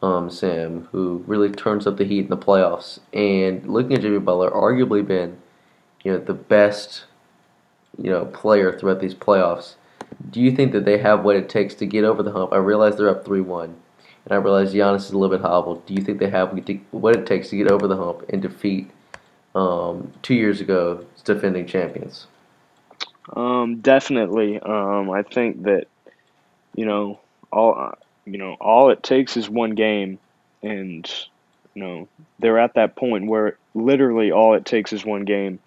um, 0.02 0.30
Sam, 0.30 0.88
who 0.92 1.24
really 1.28 1.50
turns 1.50 1.88
up 1.88 1.98
the 1.98 2.06
heat 2.06 2.26
in 2.26 2.30
the 2.30 2.38
playoffs. 2.38 3.00
And 3.14 3.68
looking 3.68 3.94
at 3.94 4.02
Jimmy 4.02 4.20
Butler, 4.20 4.50
arguably 4.52 5.06
been, 5.06 5.38
you 6.04 6.12
know, 6.12 6.20
the 6.20 6.34
best, 6.34 7.06
you 7.98 8.10
know, 8.10 8.26
player 8.26 8.78
throughout 8.78 9.00
these 9.00 9.16
playoffs. 9.16 9.76
Do 10.32 10.42
you 10.42 10.52
think 10.52 10.72
that 10.72 10.86
they 10.86 10.98
have 10.98 11.24
what 11.24 11.36
it 11.36 11.50
takes 11.50 11.76
to 11.76 11.86
get 11.86 12.04
over 12.04 12.24
the 12.24 12.32
hump? 12.32 12.54
I 12.54 12.58
realize 12.58 12.98
they're 12.98 13.10
up 13.10 13.26
three 13.26 13.42
one, 13.42 13.76
and 14.26 14.34
I 14.34 14.36
realize 14.36 14.74
Giannis 14.74 15.06
is 15.06 15.12
a 15.12 15.18
little 15.18 15.36
bit 15.36 15.46
hobbled. 15.46 15.86
Do 15.86 15.94
you 15.94 16.02
think 16.02 16.20
they 16.20 16.30
have 16.30 16.58
what 16.92 17.16
it 17.16 17.26
takes 17.26 17.50
to 17.50 17.58
get 17.58 17.72
over 17.72 17.88
the 17.88 17.98
hump 17.98 18.26
and 18.30 18.42
defeat 18.42 18.90
um, 19.56 20.12
two 20.22 20.36
years 20.36 20.62
ago 20.62 21.06
defending 21.24 21.66
champions? 21.68 22.28
Um, 23.36 23.82
definitely. 23.82 24.60
Um, 24.60 25.10
I 25.12 25.24
think 25.24 25.64
that 25.64 25.88
you 26.76 26.86
know 26.86 27.20
all 27.52 27.94
you 28.26 28.38
know 28.38 28.54
all 28.60 28.90
it 28.90 29.04
takes 29.04 29.38
is 29.38 29.50
one 29.50 29.72
game, 29.72 30.20
and 30.64 31.10
you 31.76 31.84
know 31.84 32.08
they're 32.40 32.60
at 32.60 32.76
that 32.76 32.96
point 32.96 33.28
where 33.28 33.58
literally 33.74 34.32
all 34.32 34.56
it 34.56 34.66
takes 34.66 34.94
is 34.94 35.06
one 35.06 35.26
game. 35.26 35.60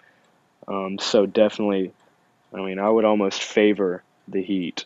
Um, 0.69 0.99
so 0.99 1.27
definitely, 1.27 1.93
I 2.53 2.59
mean, 2.59 2.79
I 2.79 2.89
would 2.89 3.05
almost 3.05 3.43
favor 3.43 4.03
the 4.29 4.43
Heat. 4.43 4.85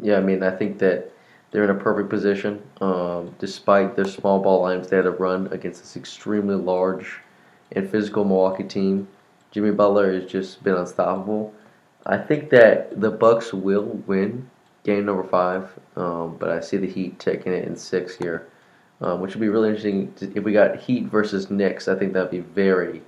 Yeah, 0.00 0.16
I 0.16 0.20
mean, 0.20 0.42
I 0.42 0.50
think 0.50 0.78
that 0.78 1.10
they're 1.50 1.64
in 1.64 1.70
a 1.70 1.74
perfect 1.74 2.08
position. 2.08 2.62
Um, 2.80 3.34
despite 3.38 3.96
their 3.96 4.04
small 4.04 4.40
ball 4.40 4.62
lines, 4.62 4.88
they 4.88 4.96
had 4.96 5.02
to 5.02 5.10
run 5.10 5.48
against 5.52 5.82
this 5.82 5.96
extremely 5.96 6.54
large 6.54 7.20
and 7.72 7.88
physical 7.88 8.24
Milwaukee 8.24 8.64
team. 8.64 9.08
Jimmy 9.50 9.70
Butler 9.70 10.12
has 10.12 10.30
just 10.30 10.62
been 10.62 10.74
unstoppable. 10.74 11.54
I 12.06 12.18
think 12.18 12.50
that 12.50 13.00
the 13.00 13.10
Bucks 13.10 13.52
will 13.52 13.84
win 14.06 14.48
game 14.84 15.04
number 15.04 15.24
five, 15.24 15.70
um, 15.96 16.36
but 16.38 16.50
I 16.50 16.60
see 16.60 16.76
the 16.76 16.86
Heat 16.86 17.18
taking 17.18 17.52
it 17.52 17.66
in 17.66 17.76
six 17.76 18.14
here, 18.16 18.48
um, 19.00 19.20
which 19.20 19.34
would 19.34 19.40
be 19.40 19.48
really 19.48 19.68
interesting. 19.68 20.14
If 20.20 20.44
we 20.44 20.52
got 20.52 20.76
Heat 20.76 21.04
versus 21.04 21.50
Knicks, 21.50 21.88
I 21.88 21.94
think 21.94 22.12
that'd 22.12 22.30
be 22.30 22.40
very, 22.40 23.02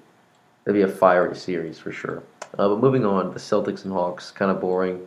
that'd 0.65 0.79
be 0.79 0.83
a 0.83 0.95
fiery 0.95 1.37
series 1.37 1.79
for 1.79 1.93
sure. 1.93 2.23
Uh, 2.59 2.69
but 2.69 2.81
moving 2.81 3.07
on, 3.07 3.33
the 3.33 3.39
Celtics 3.39 3.85
and 3.85 3.93
Hawks, 3.93 4.31
kind 4.31 4.51
of 4.51 4.61
boring. 4.61 5.07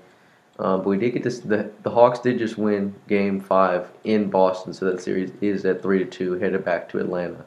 Um, 0.59 0.79
but 0.79 0.89
we 0.89 0.97
did 0.97 1.13
get 1.13 1.23
this. 1.23 1.39
The, 1.39 1.71
the 1.81 1.89
Hawks 1.89 2.19
did 2.19 2.37
just 2.37 2.57
win 2.57 2.93
Game 3.07 3.39
Five 3.39 3.87
in 4.03 4.29
Boston, 4.29 4.73
so 4.73 4.85
that 4.85 5.01
series 5.01 5.31
is 5.41 5.65
at 5.65 5.81
three 5.81 5.99
to 5.99 6.05
two, 6.05 6.33
headed 6.33 6.63
back 6.63 6.87
to 6.89 6.99
Atlanta, 6.99 7.43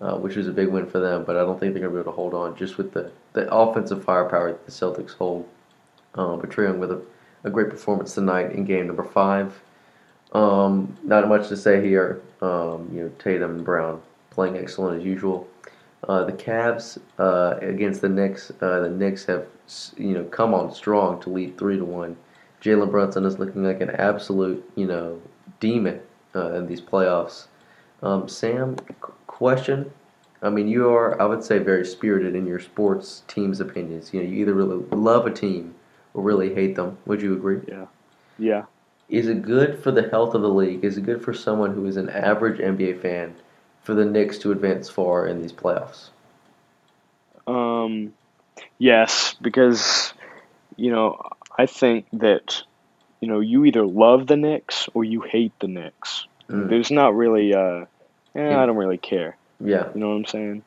uh, 0.00 0.16
which 0.16 0.36
was 0.36 0.48
a 0.48 0.52
big 0.52 0.68
win 0.68 0.86
for 0.86 0.98
them. 0.98 1.24
But 1.24 1.36
I 1.36 1.40
don't 1.40 1.60
think 1.60 1.74
they're 1.74 1.82
to 1.82 1.90
be 1.90 2.00
able 2.00 2.10
to 2.10 2.16
hold 2.16 2.32
on 2.32 2.56
just 2.56 2.78
with 2.78 2.92
the 2.92 3.12
the 3.34 3.52
offensive 3.52 4.02
firepower 4.02 4.52
that 4.52 4.64
the 4.64 4.72
Celtics 4.72 5.14
hold. 5.14 5.46
Um, 6.14 6.40
but 6.40 6.48
Trae 6.48 6.76
with 6.76 6.90
a, 6.90 7.02
a 7.44 7.50
great 7.50 7.68
performance 7.68 8.14
tonight 8.14 8.52
in 8.52 8.64
Game 8.64 8.86
Number 8.86 9.04
Five. 9.04 9.60
Um, 10.32 10.96
not 11.02 11.28
much 11.28 11.48
to 11.48 11.56
say 11.58 11.86
here. 11.86 12.22
Um, 12.40 12.90
you 12.92 13.02
know, 13.02 13.10
Tatum 13.18 13.56
and 13.56 13.64
Brown 13.64 14.00
playing 14.30 14.56
excellent 14.56 15.00
as 15.00 15.06
usual. 15.06 15.46
Uh, 16.08 16.24
the 16.24 16.32
Cavs 16.32 16.98
uh, 17.18 17.58
against 17.60 18.00
the 18.00 18.08
Knicks. 18.08 18.52
Uh, 18.60 18.80
the 18.80 18.90
Knicks 18.90 19.24
have 19.24 19.46
you 19.96 20.14
know 20.14 20.24
come 20.24 20.54
on 20.54 20.72
strong 20.72 21.20
to 21.22 21.30
lead 21.30 21.58
three 21.58 21.76
to 21.76 21.84
one. 21.84 22.16
Jalen 22.62 22.90
Brunson 22.90 23.24
is 23.24 23.38
looking 23.38 23.64
like 23.64 23.80
an 23.80 23.90
absolute, 23.90 24.68
you 24.76 24.86
know, 24.86 25.20
demon 25.60 26.00
uh, 26.34 26.54
in 26.54 26.66
these 26.66 26.80
playoffs. 26.80 27.46
Um, 28.02 28.28
Sam, 28.28 28.76
question. 29.26 29.90
I 30.42 30.50
mean, 30.50 30.68
you 30.68 30.88
are, 30.88 31.20
I 31.20 31.24
would 31.24 31.42
say, 31.42 31.58
very 31.58 31.84
spirited 31.84 32.34
in 32.34 32.46
your 32.46 32.60
sports 32.60 33.22
team's 33.26 33.60
opinions. 33.60 34.12
You 34.12 34.22
know, 34.22 34.28
you 34.28 34.40
either 34.42 34.54
really 34.54 34.84
love 34.90 35.26
a 35.26 35.32
team 35.32 35.74
or 36.14 36.22
really 36.22 36.54
hate 36.54 36.76
them. 36.76 36.98
Would 37.06 37.22
you 37.22 37.34
agree? 37.34 37.60
Yeah. 37.68 37.86
Yeah. 38.38 38.64
Is 39.08 39.28
it 39.28 39.42
good 39.42 39.82
for 39.82 39.92
the 39.92 40.08
health 40.08 40.34
of 40.34 40.42
the 40.42 40.48
league? 40.48 40.84
Is 40.84 40.98
it 40.98 41.04
good 41.04 41.22
for 41.22 41.32
someone 41.32 41.74
who 41.74 41.86
is 41.86 41.96
an 41.96 42.10
average 42.10 42.58
NBA 42.58 43.00
fan 43.00 43.34
for 43.86 43.94
the 43.94 44.04
Knicks 44.04 44.38
to 44.38 44.50
advance 44.50 44.88
far 44.88 45.28
in 45.28 45.40
these 45.40 45.52
playoffs? 45.52 46.08
Um, 47.46 48.14
yes, 48.78 49.36
because 49.40 50.12
you 50.74 50.90
know 50.90 51.22
I 51.56 51.66
think 51.66 52.06
that 52.14 52.64
you 53.20 53.28
know 53.28 53.38
you 53.38 53.64
either 53.64 53.86
love 53.86 54.26
the 54.26 54.36
Knicks 54.36 54.88
or 54.92 55.04
you 55.04 55.20
hate 55.20 55.52
the 55.60 55.68
Knicks. 55.68 56.26
Mm. 56.50 56.68
There's 56.68 56.90
not 56.90 57.14
really 57.14 57.54
uh, 57.54 57.84
eh, 58.34 58.56
I 58.56 58.66
don't 58.66 58.76
really 58.76 58.98
care. 58.98 59.36
Yeah, 59.60 59.88
you 59.94 60.00
know 60.00 60.08
what 60.08 60.16
I'm 60.16 60.24
saying. 60.24 60.64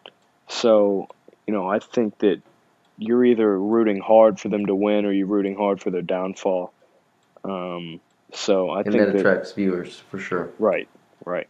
So 0.47 1.09
you 1.45 1.53
know 1.53 1.67
I 1.67 1.79
think 1.79 2.19
that 2.19 2.41
you're 2.97 3.25
either 3.25 3.59
rooting 3.59 3.99
hard 3.99 4.39
for 4.39 4.47
them 4.47 4.65
to 4.67 4.75
win 4.75 5.05
or 5.05 5.11
you're 5.11 5.27
rooting 5.27 5.57
hard 5.57 5.81
for 5.81 5.89
their 5.91 6.01
downfall. 6.01 6.71
Um, 7.43 7.99
so 8.31 8.69
I 8.69 8.79
and 8.79 8.93
think 8.93 9.07
that 9.07 9.15
attracts 9.17 9.51
viewers 9.51 9.99
for 10.09 10.19
sure. 10.19 10.51
Right, 10.57 10.87
right. 11.25 11.49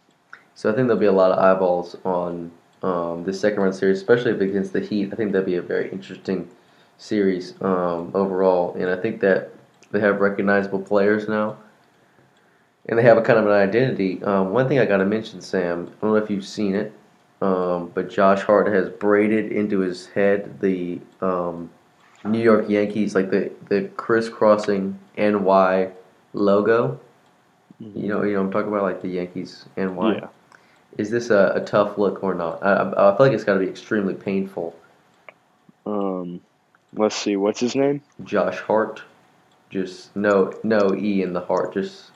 So 0.60 0.70
I 0.70 0.76
think 0.76 0.88
there'll 0.88 1.00
be 1.00 1.06
a 1.06 1.12
lot 1.14 1.32
of 1.32 1.40
eyeballs 1.40 1.96
on 2.04 2.52
um, 2.84 3.24
this 3.24 3.40
second 3.40 3.62
round 3.62 3.74
series, 3.74 3.98
especially 3.98 4.32
if 4.32 4.42
against 4.42 4.74
the 4.74 4.82
Heat. 4.82 5.08
I 5.14 5.16
think 5.16 5.32
that'd 5.32 5.46
be 5.46 5.56
a 5.56 5.62
very 5.62 5.90
interesting 5.90 6.50
series 6.98 7.54
um, 7.62 8.12
overall, 8.14 8.74
and 8.74 8.90
I 8.90 8.98
think 8.98 9.22
that 9.22 9.54
they 9.92 10.02
have 10.02 10.20
recognizable 10.20 10.82
players 10.82 11.30
now, 11.30 11.56
and 12.90 13.00
they 13.00 13.04
have 13.04 13.18
a 13.18 13.22
kind 13.22 13.40
of 13.40 13.46
an 13.46 13.54
identity. 13.54 14.22
Um, 14.22 14.52
one 14.52 14.68
thing 14.68 14.80
I 14.80 14.86
got 14.86 14.98
to 14.98 15.06
mention, 15.06 15.40
Sam, 15.40 15.88
I 15.88 16.02
don't 16.02 16.12
know 16.12 16.22
if 16.22 16.30
you've 16.30 16.46
seen 16.46 16.76
it, 16.76 16.92
um, 17.42 17.94
but 17.94 18.10
Josh 18.10 18.42
Hart 18.42 18.68
has 18.68 18.90
braided 18.90 19.54
into 19.54 19.80
his 19.80 20.08
head 20.08 20.60
the 20.60 21.00
um, 21.22 21.70
New 22.26 22.42
York 22.42 22.68
Yankees, 22.68 23.16
like 23.16 23.30
the 23.32 23.50
the 23.70 23.84
crisscrossing 23.96 25.00
NY 25.18 25.92
logo. 26.34 27.00
You 27.80 28.10
know, 28.10 28.24
you 28.24 28.34
know, 28.34 28.42
I'm 28.42 28.52
talking 28.52 28.68
about 28.68 28.84
like 28.84 29.02
the 29.02 29.08
Yankees 29.08 29.64
NY. 29.78 30.16
Yeah. 30.16 30.28
Is 30.98 31.10
this 31.10 31.30
a, 31.30 31.54
a 31.56 31.62
tough 31.62 31.98
look 31.98 32.24
or 32.24 32.34
not? 32.34 32.64
I, 32.64 32.90
I 32.90 33.16
feel 33.16 33.28
like 33.28 33.34
it's 33.34 33.44
got 33.44 33.54
to 33.54 33.60
be 33.60 33.68
extremely 33.68 34.14
painful. 34.14 34.76
Um, 35.86 36.42
Let's 36.94 37.16
see, 37.16 37.36
what's 37.36 37.60
his 37.60 37.76
name? 37.76 38.02
Josh 38.24 38.60
Hart. 38.60 39.04
Just 39.70 40.16
no 40.16 40.52
no 40.64 40.96
E 40.96 41.22
in 41.22 41.34
the 41.34 41.42
heart. 41.42 41.74
Just 41.76 42.10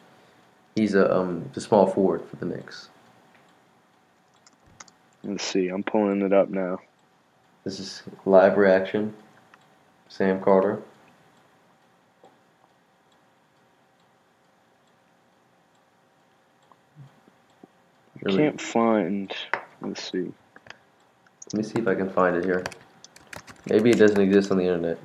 he's 0.75 0.95
a 0.95 1.15
um 1.15 1.49
the 1.53 1.61
small 1.61 1.85
forward 1.85 2.23
for 2.27 2.37
the 2.37 2.45
Knicks. 2.45 2.89
Let's 5.23 5.43
see, 5.43 5.67
I'm 5.67 5.83
pulling 5.83 6.23
it 6.23 6.33
up 6.33 6.49
now. 6.49 6.79
This 7.63 7.79
is 7.79 8.01
live 8.25 8.57
reaction. 8.57 9.13
Sam 10.09 10.41
Carter. 10.41 10.81
I 18.25 18.29
can't 18.29 18.61
find. 18.61 19.33
Let's 19.81 20.11
see. 20.11 20.31
Let 21.51 21.53
me 21.53 21.63
see 21.63 21.79
if 21.79 21.87
I 21.87 21.95
can 21.95 22.09
find 22.09 22.35
it 22.35 22.45
here. 22.45 22.63
Maybe 23.69 23.91
it 23.91 23.97
doesn't 23.97 24.19
exist 24.19 24.51
on 24.51 24.57
the 24.57 24.65
internet. 24.65 24.97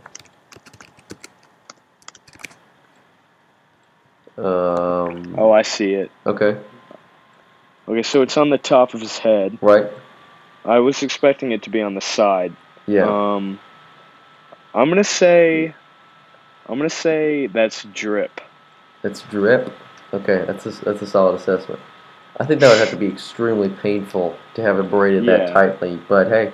Um, 4.36 5.34
oh, 5.36 5.50
I 5.50 5.62
see 5.62 5.94
it. 5.94 6.10
Okay. 6.24 6.56
Okay, 7.88 8.02
so 8.02 8.22
it's 8.22 8.36
on 8.36 8.50
the 8.50 8.58
top 8.58 8.94
of 8.94 9.00
his 9.00 9.18
head. 9.18 9.58
Right. 9.60 9.90
I 10.64 10.78
was 10.78 11.02
expecting 11.02 11.52
it 11.52 11.62
to 11.64 11.70
be 11.70 11.80
on 11.82 11.94
the 11.94 12.00
side. 12.00 12.54
Yeah. 12.86 13.06
Um, 13.06 13.58
I'm 14.74 14.88
gonna 14.88 15.02
say, 15.02 15.74
I'm 16.66 16.78
gonna 16.78 16.90
say 16.90 17.46
that's 17.46 17.84
drip. 17.84 18.40
That's 19.02 19.22
drip. 19.22 19.72
Okay, 20.12 20.44
that's 20.46 20.66
a, 20.66 20.70
that's 20.84 21.02
a 21.02 21.06
solid 21.06 21.34
assessment. 21.36 21.80
I 22.40 22.46
think 22.46 22.60
that 22.60 22.68
would 22.68 22.78
have 22.78 22.90
to 22.90 22.96
be 22.96 23.06
extremely 23.06 23.68
painful 23.68 24.36
to 24.54 24.62
have 24.62 24.78
it 24.78 24.90
braided 24.90 25.24
yeah. 25.24 25.38
that 25.38 25.52
tightly. 25.52 26.00
But 26.08 26.28
hey, 26.28 26.52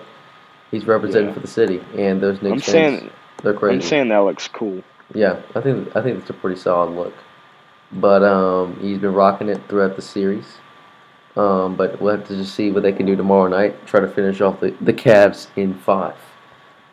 He's 0.74 0.86
representing 0.86 1.28
yeah. 1.28 1.34
for 1.34 1.40
the 1.40 1.46
city, 1.46 1.80
and 1.96 2.20
those 2.20 2.42
Knicks 2.42 2.68
I'm 2.68 2.74
fans, 2.74 2.98
saying, 2.98 3.10
they're 3.44 3.54
crazy. 3.54 3.74
I'm 3.76 3.80
saying 3.80 4.08
that 4.08 4.18
looks 4.18 4.48
cool. 4.48 4.82
Yeah, 5.14 5.40
I 5.54 5.60
think 5.60 5.94
I 5.94 6.02
think 6.02 6.18
it's 6.18 6.30
a 6.30 6.32
pretty 6.32 6.60
solid 6.60 6.90
look. 6.96 7.14
But 7.92 8.24
um, 8.24 8.76
he's 8.80 8.98
been 8.98 9.14
rocking 9.14 9.48
it 9.48 9.60
throughout 9.68 9.94
the 9.94 10.02
series. 10.02 10.56
Um, 11.36 11.76
but 11.76 12.00
we'll 12.00 12.16
have 12.16 12.26
to 12.26 12.36
just 12.36 12.56
see 12.56 12.72
what 12.72 12.82
they 12.82 12.90
can 12.90 13.06
do 13.06 13.14
tomorrow 13.14 13.46
night. 13.46 13.86
Try 13.86 14.00
to 14.00 14.08
finish 14.08 14.40
off 14.40 14.58
the, 14.58 14.72
the 14.80 14.92
Cavs 14.92 15.46
in 15.54 15.74
five. 15.74 16.16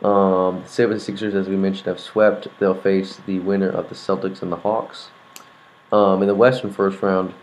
Um, 0.03 0.61
the 0.61 0.67
76ers, 0.67 1.33
as 1.33 1.49
we 1.49 1.55
mentioned, 1.55 1.87
have 1.87 1.99
swept. 1.99 2.49
They'll 2.59 2.79
face 2.79 3.19
the 3.25 3.39
winner 3.39 3.69
of 3.69 3.89
the 3.89 3.95
Celtics 3.95 4.43
and 4.43 4.51
the 4.51 4.57
Hawks. 4.57 5.09
Um, 5.91 6.21
in 6.21 6.27
the 6.27 6.35
Western 6.35 6.71
first 6.71 7.01
round, 7.01 7.33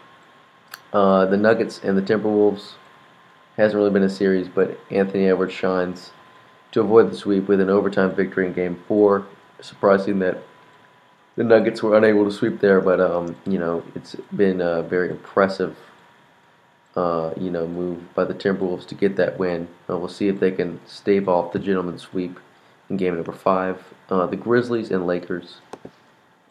uh, 0.92 1.26
the 1.26 1.36
Nuggets 1.36 1.80
and 1.82 1.96
the 1.96 2.02
Timberwolves 2.02 2.72
hasn't 3.56 3.76
really 3.76 3.90
been 3.90 4.04
a 4.04 4.08
series, 4.08 4.48
but 4.48 4.78
Anthony 4.90 5.26
Edwards 5.26 5.52
shines 5.52 6.12
to 6.72 6.80
avoid 6.80 7.10
the 7.10 7.16
sweep 7.16 7.48
with 7.48 7.60
an 7.60 7.68
overtime 7.68 8.14
victory 8.14 8.46
in 8.46 8.52
Game 8.52 8.82
Four. 8.86 9.26
Surprising 9.60 10.20
that 10.20 10.38
the 11.36 11.44
Nuggets 11.44 11.82
were 11.82 11.96
unable 11.96 12.24
to 12.24 12.30
sweep 12.30 12.60
there, 12.60 12.80
but 12.80 13.00
um, 13.00 13.36
you 13.46 13.58
know 13.58 13.82
it's 13.94 14.14
been 14.34 14.60
a 14.60 14.82
very 14.82 15.10
impressive, 15.10 15.76
uh, 16.96 17.32
you 17.36 17.50
know, 17.50 17.66
move 17.66 18.14
by 18.14 18.24
the 18.24 18.34
Timberwolves 18.34 18.86
to 18.86 18.94
get 18.94 19.16
that 19.16 19.38
win. 19.38 19.68
Uh, 19.90 19.98
we'll 19.98 20.08
see 20.08 20.28
if 20.28 20.40
they 20.40 20.52
can 20.52 20.80
stave 20.86 21.28
off 21.28 21.52
the 21.52 21.58
gentleman's 21.58 22.02
sweep 22.02 22.38
in 22.88 22.96
Game 22.96 23.14
Number 23.16 23.32
Five. 23.32 23.82
Uh, 24.08 24.26
the 24.26 24.36
Grizzlies 24.36 24.90
and 24.90 25.06
Lakers. 25.06 25.60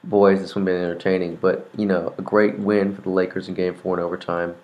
Boys, 0.08 0.40
this 0.40 0.56
one 0.56 0.64
been 0.64 0.82
entertaining, 0.82 1.36
but 1.36 1.70
you 1.76 1.86
know, 1.86 2.14
a 2.18 2.22
great 2.22 2.58
win 2.60 2.96
for 2.96 3.02
the 3.02 3.10
Lakers 3.10 3.50
in 3.50 3.56
Game 3.56 3.76
Four 3.76 3.98
in 3.98 4.04
overtime. 4.04 4.56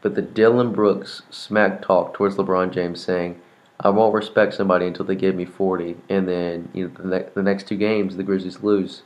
But 0.00 0.16
the 0.16 0.22
Dillon 0.22 0.72
Brooks 0.72 1.22
smack 1.30 1.82
talk 1.82 2.14
towards 2.14 2.34
LeBron 2.34 2.72
James, 2.72 3.00
saying, 3.00 3.40
"I 3.78 3.90
won't 3.90 4.12
respect 4.12 4.54
somebody 4.54 4.88
until 4.88 5.04
they 5.04 5.14
give 5.14 5.36
me 5.36 5.44
40," 5.44 5.98
and 6.08 6.26
then 6.26 6.68
you 6.74 6.88
know 6.88 6.94
the, 6.96 7.08
ne- 7.08 7.28
the 7.32 7.44
next 7.44 7.68
two 7.68 7.76
games 7.76 8.16
the 8.16 8.24
Grizzlies 8.24 8.64
lose. 8.64 9.02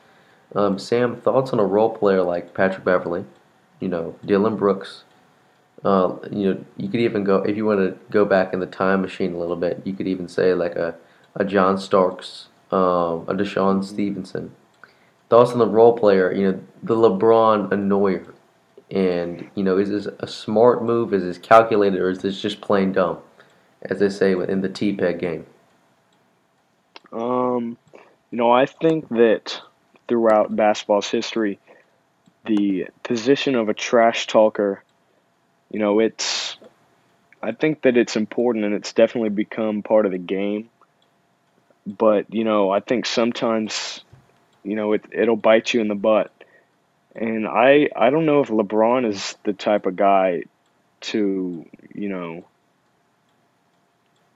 Um, 0.55 0.79
Sam, 0.79 1.17
thoughts 1.17 1.53
on 1.53 1.61
a 1.61 1.65
role 1.65 1.91
player 1.91 2.23
like 2.23 2.55
Patrick 2.55 2.85
Beverley, 2.85 3.27
you 3.79 3.89
know, 3.89 4.17
Dillon 4.25 4.57
Brooks. 4.57 5.05
Uh, 5.85 6.17
you 6.31 6.55
know, 6.55 6.65
you 6.79 6.89
could 6.89 7.01
even 7.01 7.23
go 7.23 7.43
if 7.43 7.55
you 7.55 7.67
want 7.67 7.81
to 7.81 7.99
go 8.11 8.25
back 8.25 8.55
in 8.55 8.61
the 8.61 8.67
time 8.67 9.03
machine 9.03 9.35
a 9.35 9.39
little 9.39 9.57
bit. 9.57 9.83
You 9.85 9.93
could 9.93 10.09
even 10.09 10.27
say 10.27 10.55
like 10.55 10.75
a, 10.75 10.95
a 11.35 11.45
John 11.45 11.77
Starks, 11.77 12.47
um, 12.71 13.27
a 13.29 13.35
DeShawn 13.35 13.85
Stevenson. 13.85 14.55
Thoughts 15.33 15.53
on 15.53 15.59
the 15.59 15.67
role 15.67 15.97
player, 15.97 16.31
you 16.31 16.53
know, 16.53 16.61
the 16.83 16.95
LeBron 16.95 17.71
annoyer, 17.71 18.35
and 18.91 19.51
you 19.55 19.65
know, 19.65 19.79
is 19.79 19.89
this 19.89 20.07
a 20.21 20.27
smart 20.27 20.85
move? 20.85 21.15
Is 21.15 21.23
this 21.23 21.39
calculated, 21.39 21.99
or 21.99 22.11
is 22.11 22.19
this 22.19 22.39
just 22.39 22.61
plain 22.61 22.93
dumb, 22.93 23.17
as 23.81 23.99
they 23.99 24.11
say 24.11 24.33
in 24.33 24.61
the 24.61 24.69
T-Peg 24.69 25.19
game? 25.19 25.47
Um, 27.12 27.79
you 28.31 28.37
know, 28.37 28.51
I 28.51 28.67
think 28.67 29.09
that 29.09 29.59
throughout 30.07 30.55
basketball's 30.55 31.09
history, 31.09 31.59
the 32.45 32.89
position 33.03 33.55
of 33.55 33.71
a 33.71 33.75
trash 33.75 34.27
talker, 34.27 34.85
you 35.71 35.79
know, 35.79 35.99
it's 35.99 36.59
I 37.43 37.53
think 37.53 37.81
that 37.83 37.97
it's 37.97 38.17
important 38.17 38.67
and 38.67 38.75
it's 38.75 38.93
definitely 38.93 39.31
become 39.31 39.83
part 39.83 40.05
of 40.05 40.12
the 40.12 40.19
game. 40.19 40.69
But, 41.87 42.35
you 42.35 42.45
know, 42.45 42.71
I 42.71 42.81
think 42.81 43.07
sometimes, 43.07 44.05
you 44.64 44.76
know, 44.76 44.92
it 44.92 45.04
it'll 45.12 45.37
bite 45.37 45.73
you 45.75 45.81
in 45.81 45.88
the 45.88 45.95
butt. 45.95 46.33
And 47.14 47.47
I 47.47 47.88
I 47.95 48.11
don't 48.11 48.26
know 48.26 48.40
if 48.40 48.49
LeBron 48.49 49.07
is 49.07 49.37
the 49.45 49.52
type 49.52 49.87
of 49.87 49.97
guy 49.97 50.45
to, 51.02 51.66
you 51.95 52.09
know, 52.09 52.45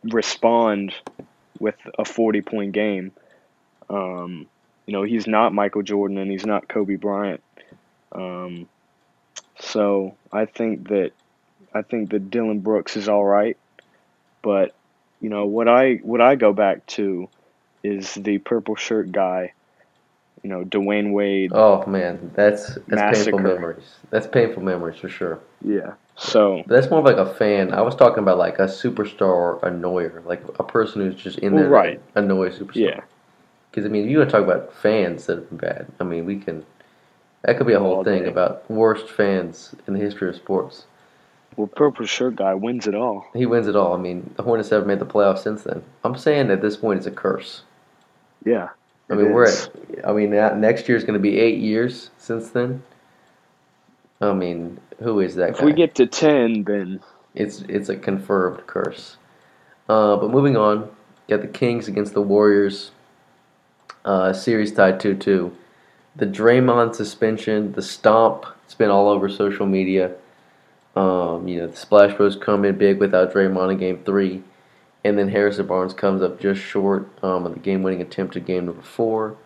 respond 0.05 0.95
with 1.59 1.77
a 1.99 2.05
40 2.05 2.43
point 2.43 2.73
game. 2.73 3.13
Um, 3.89 4.47
you 4.87 4.93
know, 4.93 5.03
he's 5.03 5.27
not 5.27 5.53
Michael 5.53 5.83
Jordan 5.83 6.19
and 6.19 6.31
he's 6.31 6.47
not 6.47 6.69
Kobe 6.69 6.97
Bryant. 6.97 7.43
Um, 8.13 8.69
so 9.59 10.17
I 10.33 10.47
think 10.47 10.89
that 10.89 11.13
I 11.75 11.83
think 11.83 12.11
that 12.11 12.31
Dillon 12.31 12.61
Brooks 12.61 12.97
is 12.97 13.09
all 13.09 13.25
right, 13.25 13.57
but 14.43 14.75
you 15.21 15.29
know 15.29 15.47
what 15.47 15.69
I 15.69 15.97
what 15.97 16.21
I 16.21 16.35
go 16.37 16.53
back 16.53 16.87
to 16.87 17.29
is 17.83 18.15
the 18.15 18.39
purple 18.39 18.77
shirt 18.77 19.13
guy. 19.13 19.53
You 20.47 20.53
know, 20.53 20.65
Dwyane 20.65 21.13
Wade. 21.13 21.51
Oh 21.53 21.85
man, 21.87 22.31
that's 22.37 22.77
that's 22.87 22.87
Massacre. 22.87 23.33
painful 23.33 23.39
memories. 23.41 23.97
That's 24.11 24.29
painful 24.29 24.63
memories 24.63 24.97
for 25.01 25.09
sure. 25.09 25.41
Yeah. 25.61 25.95
So 26.15 26.63
But 26.69 26.75
that's 26.77 26.89
more 26.89 27.01
of 27.01 27.05
like 27.05 27.17
a 27.17 27.27
fan. 27.35 27.75
I 27.75 27.81
was 27.83 27.97
talking 27.97 28.21
about 28.21 28.39
like 28.39 28.61
a 28.61 28.67
superstar 28.67 29.61
annoyer, 29.63 30.25
like 30.25 30.41
a 30.61 30.63
person 30.63 31.01
who's 31.03 31.17
just 31.21 31.41
in 31.41 31.55
Well, 31.55 31.65
there 31.65 31.71
right. 31.73 32.15
to 32.15 32.21
annoy 32.21 32.51
superstar. 32.51 32.77
yeah, 32.77 33.01
Because 33.73 33.85
I 33.85 33.89
mean, 33.89 34.05
if 34.05 34.11
you 34.13 34.19
want 34.19 34.31
to 34.31 34.37
talk 34.37 34.45
about 34.45 34.73
fans 34.73 35.27
that 35.27 35.39
have 35.39 35.49
been 35.49 35.59
bad, 35.59 35.89
I 35.99 36.05
mean, 36.05 36.27
we 36.27 36.37
can. 36.39 36.65
That 37.43 37.59
could 37.59 37.67
be 37.67 37.73
a 37.73 37.81
whole 37.81 37.97
All 37.97 38.05
thing 38.05 38.23
day. 38.23 38.29
about 38.29 38.71
worst 38.71 39.09
fans 39.11 39.75
in 39.89 39.95
the 39.95 40.01
history 40.01 40.29
of 40.29 40.37
sports. 40.37 40.85
well, 41.57 41.67
purple 41.67 42.07
shirt 42.07 42.37
guy 42.37 42.55
wins 42.55 42.87
it 42.87 42.95
all. 42.95 43.27
He 43.35 43.47
wins 43.47 43.67
it 43.67 43.75
all. 43.75 43.95
I 43.95 43.97
mean, 43.99 44.33
the 44.37 44.45
Hornets 44.45 44.71
haven't 44.71 44.87
made 44.87 45.01
the 45.01 45.07
playoffs 45.07 45.39
since 45.41 45.65
then. 45.65 45.83
I'm 46.05 46.17
saying 46.17 46.53
at 46.53 46.63
this 46.63 46.77
point 46.77 46.99
it's 46.99 47.07
a 47.09 47.11
curse. 47.11 47.63
Yeah. 48.45 48.69
I 49.11 49.15
mean, 49.15 49.31
we're 49.31 49.45
is. 49.45 49.69
at. 49.69 49.71
I 50.07 50.13
mean, 50.13 50.31
next 50.31 50.89
year's 50.89 51.05
going 51.05 51.15
to 51.19 51.21
be 51.23 51.39
eight 51.39 51.59
years 51.59 52.11
since 52.19 52.51
then. 52.51 52.83
I 54.21 54.33
mean, 54.33 54.81
who 55.03 55.21
is 55.21 55.37
that 55.37 55.55
If 55.55 55.59
guy? 55.59 55.65
we 55.65 55.75
get 55.75 55.97
to 55.97 56.07
ten, 56.07 56.65
then 56.65 57.01
It's 57.35 57.63
it's 57.69 57.89
a 57.89 57.97
confirmed 57.97 58.67
curse. 58.67 59.19
Uh, 59.89 60.17
but 60.17 60.31
moving 60.31 60.57
on, 60.57 60.91
got 61.29 61.43
the 61.43 61.49
Kings 61.49 61.89
against 61.89 62.15
the 62.15 62.23
Warriors. 62.23 62.93
Uh, 64.05 64.33
series 64.33 64.73
tied 64.73 65.01
two 65.01 65.15
two. 65.17 65.57
The 66.17 66.27
Draymond 66.27 66.95
suspension, 66.95 67.73
the 67.73 67.83
stomp, 67.83 68.47
it's 68.65 68.75
been 68.75 68.91
all 68.91 69.09
over 69.09 69.29
social 69.29 69.67
media. 69.67 70.15
Um, 70.97 71.47
you 71.49 71.61
know, 71.61 71.69
the 71.69 71.77
Splash 71.77 72.15
Bros 72.17 72.37
come 72.37 72.65
in 72.65 72.79
big 72.79 72.99
without 73.01 73.33
Draymond 73.35 73.73
in 73.73 73.79
Game 73.79 74.03
Three, 74.05 74.43
and 75.07 75.17
then 75.17 75.29
Harrison 75.29 75.69
Barnes 75.69 75.95
comes 75.95 76.21
up 76.21 76.41
just 76.41 76.61
short 76.61 77.09
um, 77.23 77.45
on 77.45 77.53
the 77.53 77.61
game-winning 77.61 78.03
attempt 78.03 78.35
in 78.35 78.43
Game 78.43 78.67
Number 78.67 78.83
Four. 78.83 79.37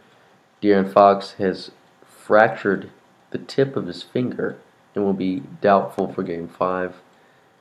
De'Aaron 0.63 0.91
Fox 0.91 1.33
has 1.33 1.71
fractured 2.03 2.89
the 3.31 3.37
tip 3.37 3.77
of 3.77 3.87
his 3.87 4.03
finger 4.03 4.57
and 4.95 5.05
will 5.05 5.13
be 5.13 5.43
doubtful 5.61 6.11
for 6.13 6.23
Game 6.23 6.49
Five. 6.49 6.97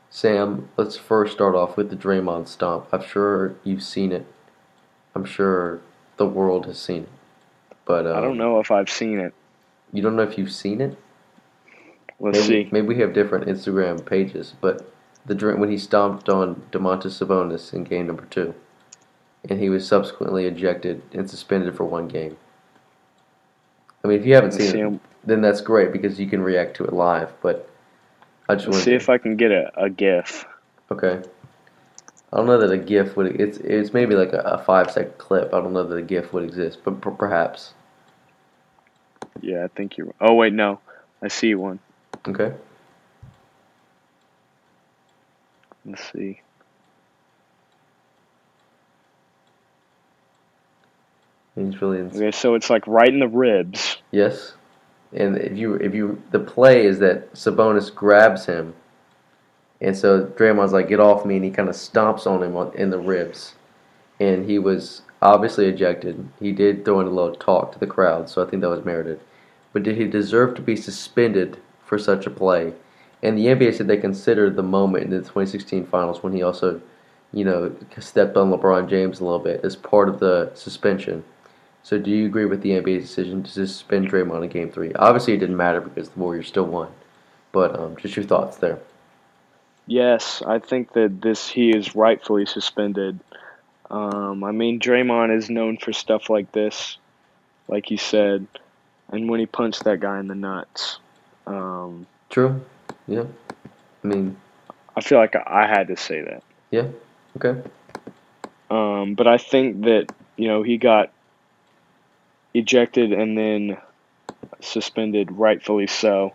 Sam, 0.10 0.70
let's 0.78 0.96
first 0.96 1.34
start 1.34 1.56
off 1.56 1.76
with 1.76 1.90
the 1.90 1.96
Draymond 1.98 2.48
stomp. 2.48 2.88
I'm 2.94 3.04
sure 3.04 3.56
you've 3.66 3.84
seen 3.84 4.14
it. 4.14 4.26
I'm 5.14 5.26
sure 5.26 5.82
the 6.16 6.26
world 6.26 6.68
has 6.68 6.80
seen 6.80 7.04
it. 7.04 7.10
But 7.84 8.08
uh, 8.08 8.14
I 8.14 8.22
don't 8.22 8.38
know 8.38 8.62
if 8.62 8.72
I've 8.72 8.90
seen 8.90 9.20
it. 9.20 9.34
You 9.92 10.02
don't 10.02 10.16
know 10.16 10.24
if 10.24 10.38
you've 10.38 10.54
seen 10.54 10.80
it. 10.80 10.98
Let's 12.20 12.40
maybe, 12.48 12.64
see. 12.64 12.70
Maybe 12.72 12.88
we 12.88 13.00
have 13.00 13.14
different 13.14 13.48
Instagram 13.48 14.06
pages, 14.06 14.54
but 14.62 14.90
the 15.26 15.36
when 15.56 15.70
he 15.70 15.78
stomped 15.78 16.30
on 16.30 16.62
Domantas 16.72 17.20
Sabonis 17.20 17.74
in 17.74 17.84
game 17.84 18.08
number 18.08 18.26
two, 18.26 18.54
and 19.50 19.60
he 19.60 19.70
was 19.70 19.88
subsequently 19.88 20.46
ejected 20.46 21.02
and 21.14 21.30
suspended 21.30 21.76
for 21.76 21.86
one 21.86 22.08
game. 22.08 22.38
I 24.04 24.08
mean, 24.08 24.20
if 24.20 24.26
you 24.26 24.34
haven't 24.34 24.52
seen 24.52 24.72
see, 24.72 24.80
it, 24.80 25.00
then 25.24 25.42
that's 25.42 25.62
great 25.62 25.92
because 25.92 26.20
you 26.20 26.28
can 26.28 26.42
react 26.42 26.76
to 26.78 26.86
it 26.86 26.94
live. 26.94 27.32
But 27.42 27.70
I 28.48 28.56
just 28.56 28.68
want 28.68 28.82
see 28.82 28.94
if 28.94 29.10
I 29.10 29.18
can 29.18 29.36
get 29.36 29.52
a, 29.52 29.72
a 29.76 29.90
GIF. 29.90 30.46
Okay. 30.92 31.22
I 32.32 32.38
don't 32.38 32.46
know 32.46 32.60
that 32.60 32.72
a 32.72 32.78
GIF 32.78 33.18
would. 33.18 33.40
It's 33.40 33.58
it's 33.58 33.94
maybe 33.94 34.16
like 34.16 34.34
a, 34.34 34.40
a 34.40 34.58
five 34.64 34.92
second 34.92 35.18
clip. 35.18 35.54
I 35.54 35.62
don't 35.62 35.74
know 35.74 35.84
that 35.84 35.96
a 35.96 36.02
GIF 36.02 36.32
would 36.34 36.44
exist, 36.44 36.80
but 36.84 37.02
per- 37.02 37.12
perhaps. 37.12 37.74
Yeah, 39.42 39.64
I 39.64 39.68
think 39.68 39.98
you're. 39.98 40.14
Oh 40.22 40.34
wait, 40.34 40.54
no, 40.54 40.80
I 41.22 41.28
see 41.28 41.56
one. 41.56 41.80
Okay. 42.28 42.54
Let's 45.90 46.12
see. 46.14 46.40
He's 51.56 51.82
really 51.82 52.00
ins- 52.00 52.16
Okay, 52.16 52.32
so 52.32 52.54
it's 52.54 52.70
like 52.70 52.86
right 52.88 53.10
in 53.12 53.20
the 53.20 53.28
ribs. 53.28 53.98
yes. 54.12 54.54
And 55.12 55.38
if 55.38 55.58
you 55.58 55.74
if 55.76 55.96
you 55.96 56.22
the 56.30 56.40
play 56.40 56.86
is 56.86 57.00
that 57.00 57.34
Sabonis 57.34 57.94
grabs 57.94 58.46
him, 58.46 58.76
and 59.82 59.98
so 59.98 60.28
Draymond's 60.28 60.72
like 60.74 60.88
get 60.88 61.00
off 61.00 61.26
me, 61.26 61.38
and 61.38 61.44
he 61.46 61.50
kind 61.50 61.68
of 61.68 61.74
stomps 61.76 62.28
on 62.28 62.44
him 62.44 62.56
on, 62.56 62.72
in 62.76 62.92
the 62.92 63.00
ribs, 63.00 63.56
and 64.20 64.48
he 64.48 64.60
was 64.60 65.02
obviously 65.24 65.66
ejected. 65.66 66.30
He 66.40 66.52
did 66.52 66.86
throw 66.86 67.00
in 67.00 67.08
a 67.08 67.10
little 67.10 67.34
talk 67.36 67.72
to 67.72 67.80
the 67.80 67.88
crowd, 67.88 68.30
so 68.30 68.46
I 68.46 68.48
think 68.50 68.62
that 68.62 68.70
was 68.70 68.86
merited. 68.86 69.20
But 69.74 69.82
did 69.82 69.98
he 69.98 70.06
deserve 70.06 70.54
to 70.56 70.62
be 70.62 70.76
suspended 70.76 71.58
for 71.84 71.98
such 71.98 72.28
a 72.28 72.30
play? 72.30 72.74
And 73.22 73.38
the 73.38 73.48
NBA 73.48 73.76
said 73.76 73.88
they 73.88 73.98
considered 73.98 74.56
the 74.56 74.64
moment 74.64 75.06
in 75.06 75.10
the 75.12 75.20
2016 75.20 75.86
finals 75.88 76.24
when 76.24 76.34
he 76.34 76.42
also, 76.42 76.82
you 77.34 77.44
know, 77.44 77.76
stepped 78.00 78.38
on 78.38 78.52
LeBron 78.52 78.90
James 78.90 79.20
a 79.20 79.26
little 79.26 79.40
bit 79.40 79.62
as 79.64 79.76
part 79.76 80.08
of 80.08 80.20
the 80.20 80.52
suspension. 80.54 81.24
So 81.84 81.98
do 81.98 82.12
you 82.12 82.26
agree 82.26 82.46
with 82.46 82.62
the 82.62 82.72
NBA's 82.72 83.04
decision 83.04 83.44
to 83.44 83.50
suspend 83.50 84.10
Draymond 84.10 84.44
in 84.44 84.50
Game 84.50 84.72
Three? 84.72 84.94
Obviously, 84.94 85.34
it 85.34 85.40
didn't 85.40 85.58
matter 85.58 85.82
because 85.82 86.10
the 86.10 86.20
Warriors 86.20 86.48
still 86.48 86.66
won. 86.66 86.90
But 87.52 87.78
um, 87.80 87.98
just 87.98 88.16
your 88.16 88.26
thoughts 88.26 88.58
there. 88.58 88.80
Yes, 89.88 90.44
I 90.46 90.60
think 90.60 90.94
that 90.94 91.22
this 91.22 91.50
he 91.50 91.72
is 91.72 91.96
rightfully 91.96 92.46
suspended. 92.46 93.20
Um, 93.90 94.44
I 94.44 94.52
mean, 94.52 94.80
Draymond 94.80 95.36
is 95.36 95.50
known 95.50 95.78
for 95.78 95.94
stuff 95.94 96.30
like 96.30 96.52
this, 96.52 96.98
like 97.68 97.90
you 97.90 97.98
said, 97.98 98.46
and 99.12 99.30
when 99.30 99.40
he 99.40 99.48
punched 99.48 99.86
that 99.86 100.00
guy 100.00 100.20
in 100.20 100.28
the 100.28 100.36
nuts. 100.36 101.00
Um, 101.48 102.06
True. 102.30 102.64
Yeah. 103.10 103.26
I 104.04 104.08
mean, 104.08 104.38
I 104.96 105.02
feel 105.02 105.18
like 105.18 105.36
I 105.36 105.68
had 105.68 105.88
to 105.88 105.98
say 105.98 106.22
that. 106.22 106.44
yeah. 106.72 106.88
Okay. 107.38 107.62
Um, 108.70 109.16
but 109.16 109.28
I 109.28 109.38
think 109.38 109.84
that 109.86 110.12
you 110.38 110.48
know 110.48 110.62
he 110.64 110.78
got 110.78 111.12
ejected 112.54 113.12
and 113.14 113.38
then 113.38 113.78
suspended, 114.62 115.32
rightfully 115.32 115.88
so. 115.88 116.34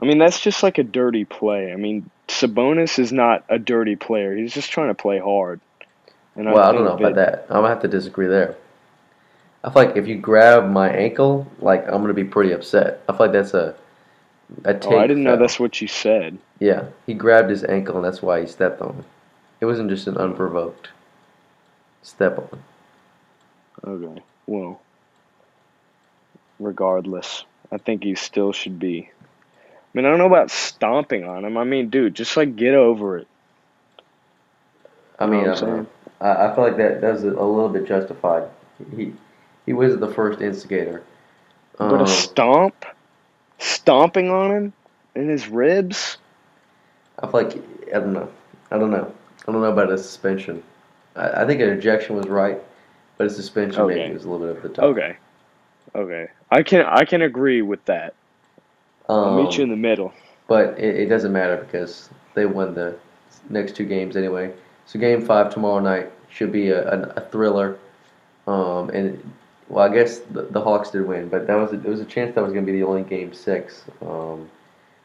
I 0.00 0.06
mean 0.06 0.18
that's 0.18 0.40
just 0.40 0.62
like 0.62 0.78
a 0.78 0.82
dirty 0.82 1.24
play. 1.24 1.72
I 1.72 1.76
mean 1.76 2.10
Sabonis 2.28 2.98
is 2.98 3.12
not 3.12 3.44
a 3.48 3.58
dirty 3.58 3.96
player. 3.96 4.34
He's 4.34 4.54
just 4.54 4.70
trying 4.70 4.88
to 4.88 4.94
play 4.94 5.18
hard. 5.18 5.60
And 6.34 6.46
Well, 6.46 6.58
I 6.58 6.72
don't 6.72 6.86
think 6.86 7.00
know 7.00 7.06
about 7.06 7.14
that. 7.16 7.46
I'm 7.50 7.56
gonna 7.56 7.68
have 7.68 7.82
to 7.82 7.88
disagree 7.88 8.26
there. 8.26 8.56
I 9.62 9.70
feel 9.70 9.84
like 9.84 9.96
if 9.96 10.08
you 10.08 10.16
grab 10.16 10.68
my 10.70 10.90
ankle, 10.90 11.46
like 11.60 11.86
I'm 11.86 12.00
gonna 12.00 12.14
be 12.14 12.24
pretty 12.24 12.52
upset. 12.52 13.02
I 13.08 13.12
feel 13.12 13.26
like 13.26 13.32
that's 13.32 13.54
a 13.54 13.74
a 14.64 14.74
take. 14.74 14.92
Oh, 14.92 14.98
I 14.98 15.06
didn't 15.06 15.24
know 15.24 15.36
that's 15.36 15.60
what 15.60 15.80
you 15.80 15.88
said. 15.88 16.38
Yeah, 16.58 16.86
he 17.06 17.14
grabbed 17.14 17.50
his 17.50 17.64
ankle, 17.64 17.96
and 17.96 18.04
that's 18.04 18.22
why 18.22 18.40
he 18.40 18.46
stepped 18.46 18.80
on 18.80 18.94
him. 18.94 19.04
It 19.60 19.66
wasn't 19.66 19.90
just 19.90 20.06
an 20.06 20.16
unprovoked 20.16 20.88
step 22.02 22.38
on. 22.38 22.62
Okay. 23.84 24.22
Well, 24.46 24.80
regardless. 26.58 27.44
I 27.70 27.78
think 27.78 28.04
he 28.04 28.14
still 28.14 28.52
should 28.52 28.78
be. 28.78 29.10
I 29.10 29.98
mean, 29.98 30.06
I 30.06 30.10
don't 30.10 30.18
know 30.18 30.26
about 30.26 30.50
stomping 30.50 31.24
on 31.24 31.44
him. 31.44 31.56
I 31.56 31.64
mean, 31.64 31.90
dude, 31.90 32.14
just 32.14 32.36
like 32.36 32.56
get 32.56 32.74
over 32.74 33.18
it. 33.18 33.28
I 35.18 35.26
You 35.26 35.30
know 35.30 35.38
mean, 35.38 35.86
I? 36.20 36.46
I 36.50 36.54
feel 36.54 36.64
like 36.64 36.76
that 36.76 37.00
that's 37.00 37.22
a, 37.22 37.28
a 37.28 37.46
little 37.46 37.68
bit 37.68 37.86
justified. 37.86 38.48
He 38.96 39.12
he 39.66 39.72
wasn't 39.72 40.00
the 40.00 40.12
first 40.12 40.40
instigator. 40.40 41.02
But 41.78 42.00
Um, 42.00 42.00
a 42.02 42.06
stomp, 42.06 42.84
stomping 43.82 44.30
on 44.30 44.50
him 44.50 44.72
in 45.14 45.28
his 45.28 45.48
ribs. 45.48 46.18
I 47.18 47.26
feel 47.26 47.42
like 47.42 47.56
I 47.88 47.98
don't 48.00 48.12
know. 48.12 48.28
I 48.70 48.78
don't 48.78 48.90
know. 48.90 49.12
I 49.46 49.52
don't 49.52 49.60
know 49.60 49.72
about 49.72 49.92
a 49.92 49.98
suspension. 49.98 50.62
I, 51.16 51.42
I 51.42 51.46
think 51.46 51.60
an 51.60 51.68
ejection 51.70 52.16
was 52.16 52.28
right, 52.28 52.60
but 53.18 53.26
a 53.26 53.30
suspension 53.30 53.82
Okay. 53.82 53.94
maybe 54.04 54.14
was 54.14 54.24
a 54.24 54.30
little 54.30 54.46
bit 54.46 54.56
over 54.56 54.68
the 54.68 54.74
top. 54.74 54.84
Okay, 54.84 55.16
okay, 55.94 56.28
I 56.50 56.62
can 56.62 56.86
I 56.86 57.04
can 57.04 57.22
agree 57.22 57.62
with 57.62 57.84
that. 57.86 58.14
I'll 59.08 59.30
Um, 59.30 59.36
meet 59.36 59.56
you 59.56 59.64
in 59.64 59.70
the 59.70 59.76
middle. 59.76 60.12
But 60.48 60.78
it, 60.78 60.96
it 61.02 61.06
doesn't 61.06 61.32
matter 61.32 61.56
because 61.56 62.08
they 62.34 62.46
won 62.46 62.74
the 62.74 62.94
next 63.50 63.74
two 63.76 63.84
games 63.84 64.16
anyway. 64.16 64.52
So 64.86 64.98
game 64.98 65.22
five 65.22 65.52
tomorrow 65.52 65.80
night 65.80 66.10
should 66.30 66.52
be 66.52 66.70
a, 66.70 66.88
a, 66.88 67.00
a 67.16 67.20
thriller. 67.20 67.78
Um, 68.46 68.90
and 68.90 69.22
well, 69.72 69.90
I 69.90 69.94
guess 69.94 70.18
the, 70.18 70.42
the 70.42 70.60
Hawks 70.60 70.90
did 70.90 71.06
win, 71.06 71.28
but 71.28 71.46
that 71.46 71.54
was 71.54 71.72
a, 71.72 71.78
there 71.78 71.90
was 71.90 72.00
a 72.00 72.04
chance 72.04 72.34
that 72.34 72.42
was 72.42 72.52
going 72.52 72.66
to 72.66 72.70
be 72.70 72.78
the 72.78 72.84
only 72.84 73.02
game 73.02 73.32
six. 73.32 73.84
Um, 74.02 74.50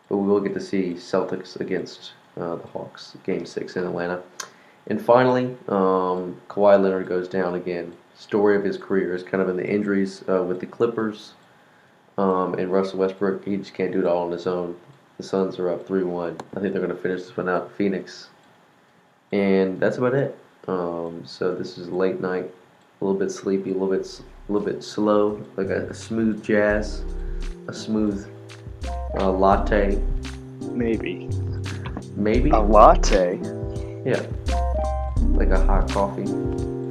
but 0.09 0.17
we 0.17 0.27
will 0.27 0.41
get 0.41 0.53
to 0.55 0.59
see 0.59 0.93
Celtics 0.93 1.59
against 1.59 2.11
uh, 2.35 2.55
the 2.57 2.67
Hawks 2.67 3.15
game 3.23 3.45
six 3.45 3.77
in 3.77 3.85
Atlanta. 3.85 4.21
And 4.87 5.01
finally, 5.01 5.55
um, 5.69 6.39
Kawhi 6.49 6.81
Leonard 6.81 7.07
goes 7.07 7.29
down 7.29 7.55
again. 7.55 7.95
Story 8.15 8.57
of 8.57 8.63
his 8.63 8.77
career 8.77 9.15
is 9.15 9.23
kind 9.23 9.41
of 9.41 9.47
in 9.47 9.55
the 9.55 9.65
injuries 9.65 10.23
uh, 10.27 10.43
with 10.43 10.59
the 10.59 10.65
Clippers. 10.65 11.33
Um, 12.17 12.55
and 12.55 12.69
Russell 12.69 12.99
Westbrook, 12.99 13.45
he 13.45 13.55
just 13.55 13.73
can't 13.73 13.93
do 13.93 13.99
it 13.99 14.05
all 14.05 14.25
on 14.25 14.31
his 14.31 14.47
own. 14.47 14.75
The 15.15 15.23
Suns 15.23 15.59
are 15.59 15.69
up 15.69 15.87
3 15.87 16.03
1. 16.03 16.37
I 16.55 16.59
think 16.59 16.73
they're 16.73 16.81
going 16.81 16.95
to 16.95 17.01
finish 17.01 17.21
this 17.21 17.37
one 17.37 17.47
out 17.47 17.71
Phoenix. 17.77 18.29
And 19.31 19.79
that's 19.79 19.97
about 19.97 20.13
it. 20.13 20.37
Um, 20.67 21.23
so 21.25 21.55
this 21.55 21.77
is 21.77 21.89
late 21.89 22.19
night, 22.19 22.51
a 23.01 23.05
little 23.05 23.17
bit 23.17 23.31
sleepy, 23.31 23.71
a 23.71 23.73
little 23.73 23.89
bit, 23.89 24.21
a 24.47 24.51
little 24.51 24.65
bit 24.65 24.83
slow, 24.83 25.43
like 25.57 25.67
a, 25.67 25.87
a 25.87 25.93
smooth 25.93 26.43
jazz, 26.43 27.03
a 27.67 27.73
smooth 27.73 28.27
uh, 29.19 29.31
latte, 29.31 30.01
Maybe 30.71 31.29
maybe. 32.15 32.49
a 32.51 32.59
latte. 32.59 33.39
Yeah, 34.05 34.21
like 35.33 35.49
a 35.49 35.59
hot 35.65 35.89
coffee, 35.91 36.25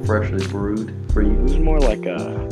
freshly 0.05 0.45
brewed 0.47 0.93
for 1.11 1.21
It 1.21 1.27
you. 1.27 1.33
was 1.43 1.57
more 1.57 1.79
like 1.79 2.05
a. 2.05 2.47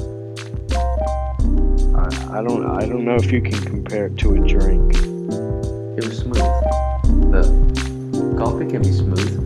I, 1.96 2.40
I 2.40 2.44
don't 2.44 2.66
I 2.66 2.86
don't 2.88 3.06
know 3.06 3.16
if 3.16 3.32
you 3.32 3.42
can 3.42 3.60
compare 3.62 4.08
it 4.08 4.18
to 4.20 4.36
a 4.36 4.48
drink. 4.48 4.96
It 4.96 6.04
was 6.06 6.18
smooth. 6.20 6.36
The 7.32 8.36
coffee 8.38 8.66
can 8.70 8.82
be 8.82 8.92
smooth. 8.92 9.45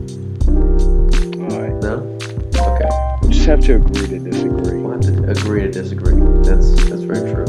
have 3.49 3.61
to 3.61 3.77
agree 3.77 4.07
to 4.07 4.19
disagree. 4.19 4.79
We'll 4.79 4.91
have 4.91 5.01
to 5.01 5.31
agree 5.31 5.61
to 5.61 5.71
disagree. 5.71 6.13
That's 6.43 6.71
that's 6.87 7.01
very 7.01 7.31
true. 7.33 7.45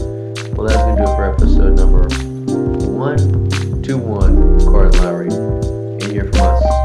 Well, 0.54 0.66
that's 0.66 0.76
gonna 0.78 0.96
do 0.96 1.02
it 1.02 1.14
for 1.14 1.30
episode 1.30 1.76
number 1.76 2.08
one 2.88 3.82
two 3.82 3.98
one. 3.98 4.58
Carl 4.60 4.90
Lowry, 4.92 5.28
and 5.28 6.02
hear 6.10 6.24
from 6.32 6.40
us. 6.40 6.79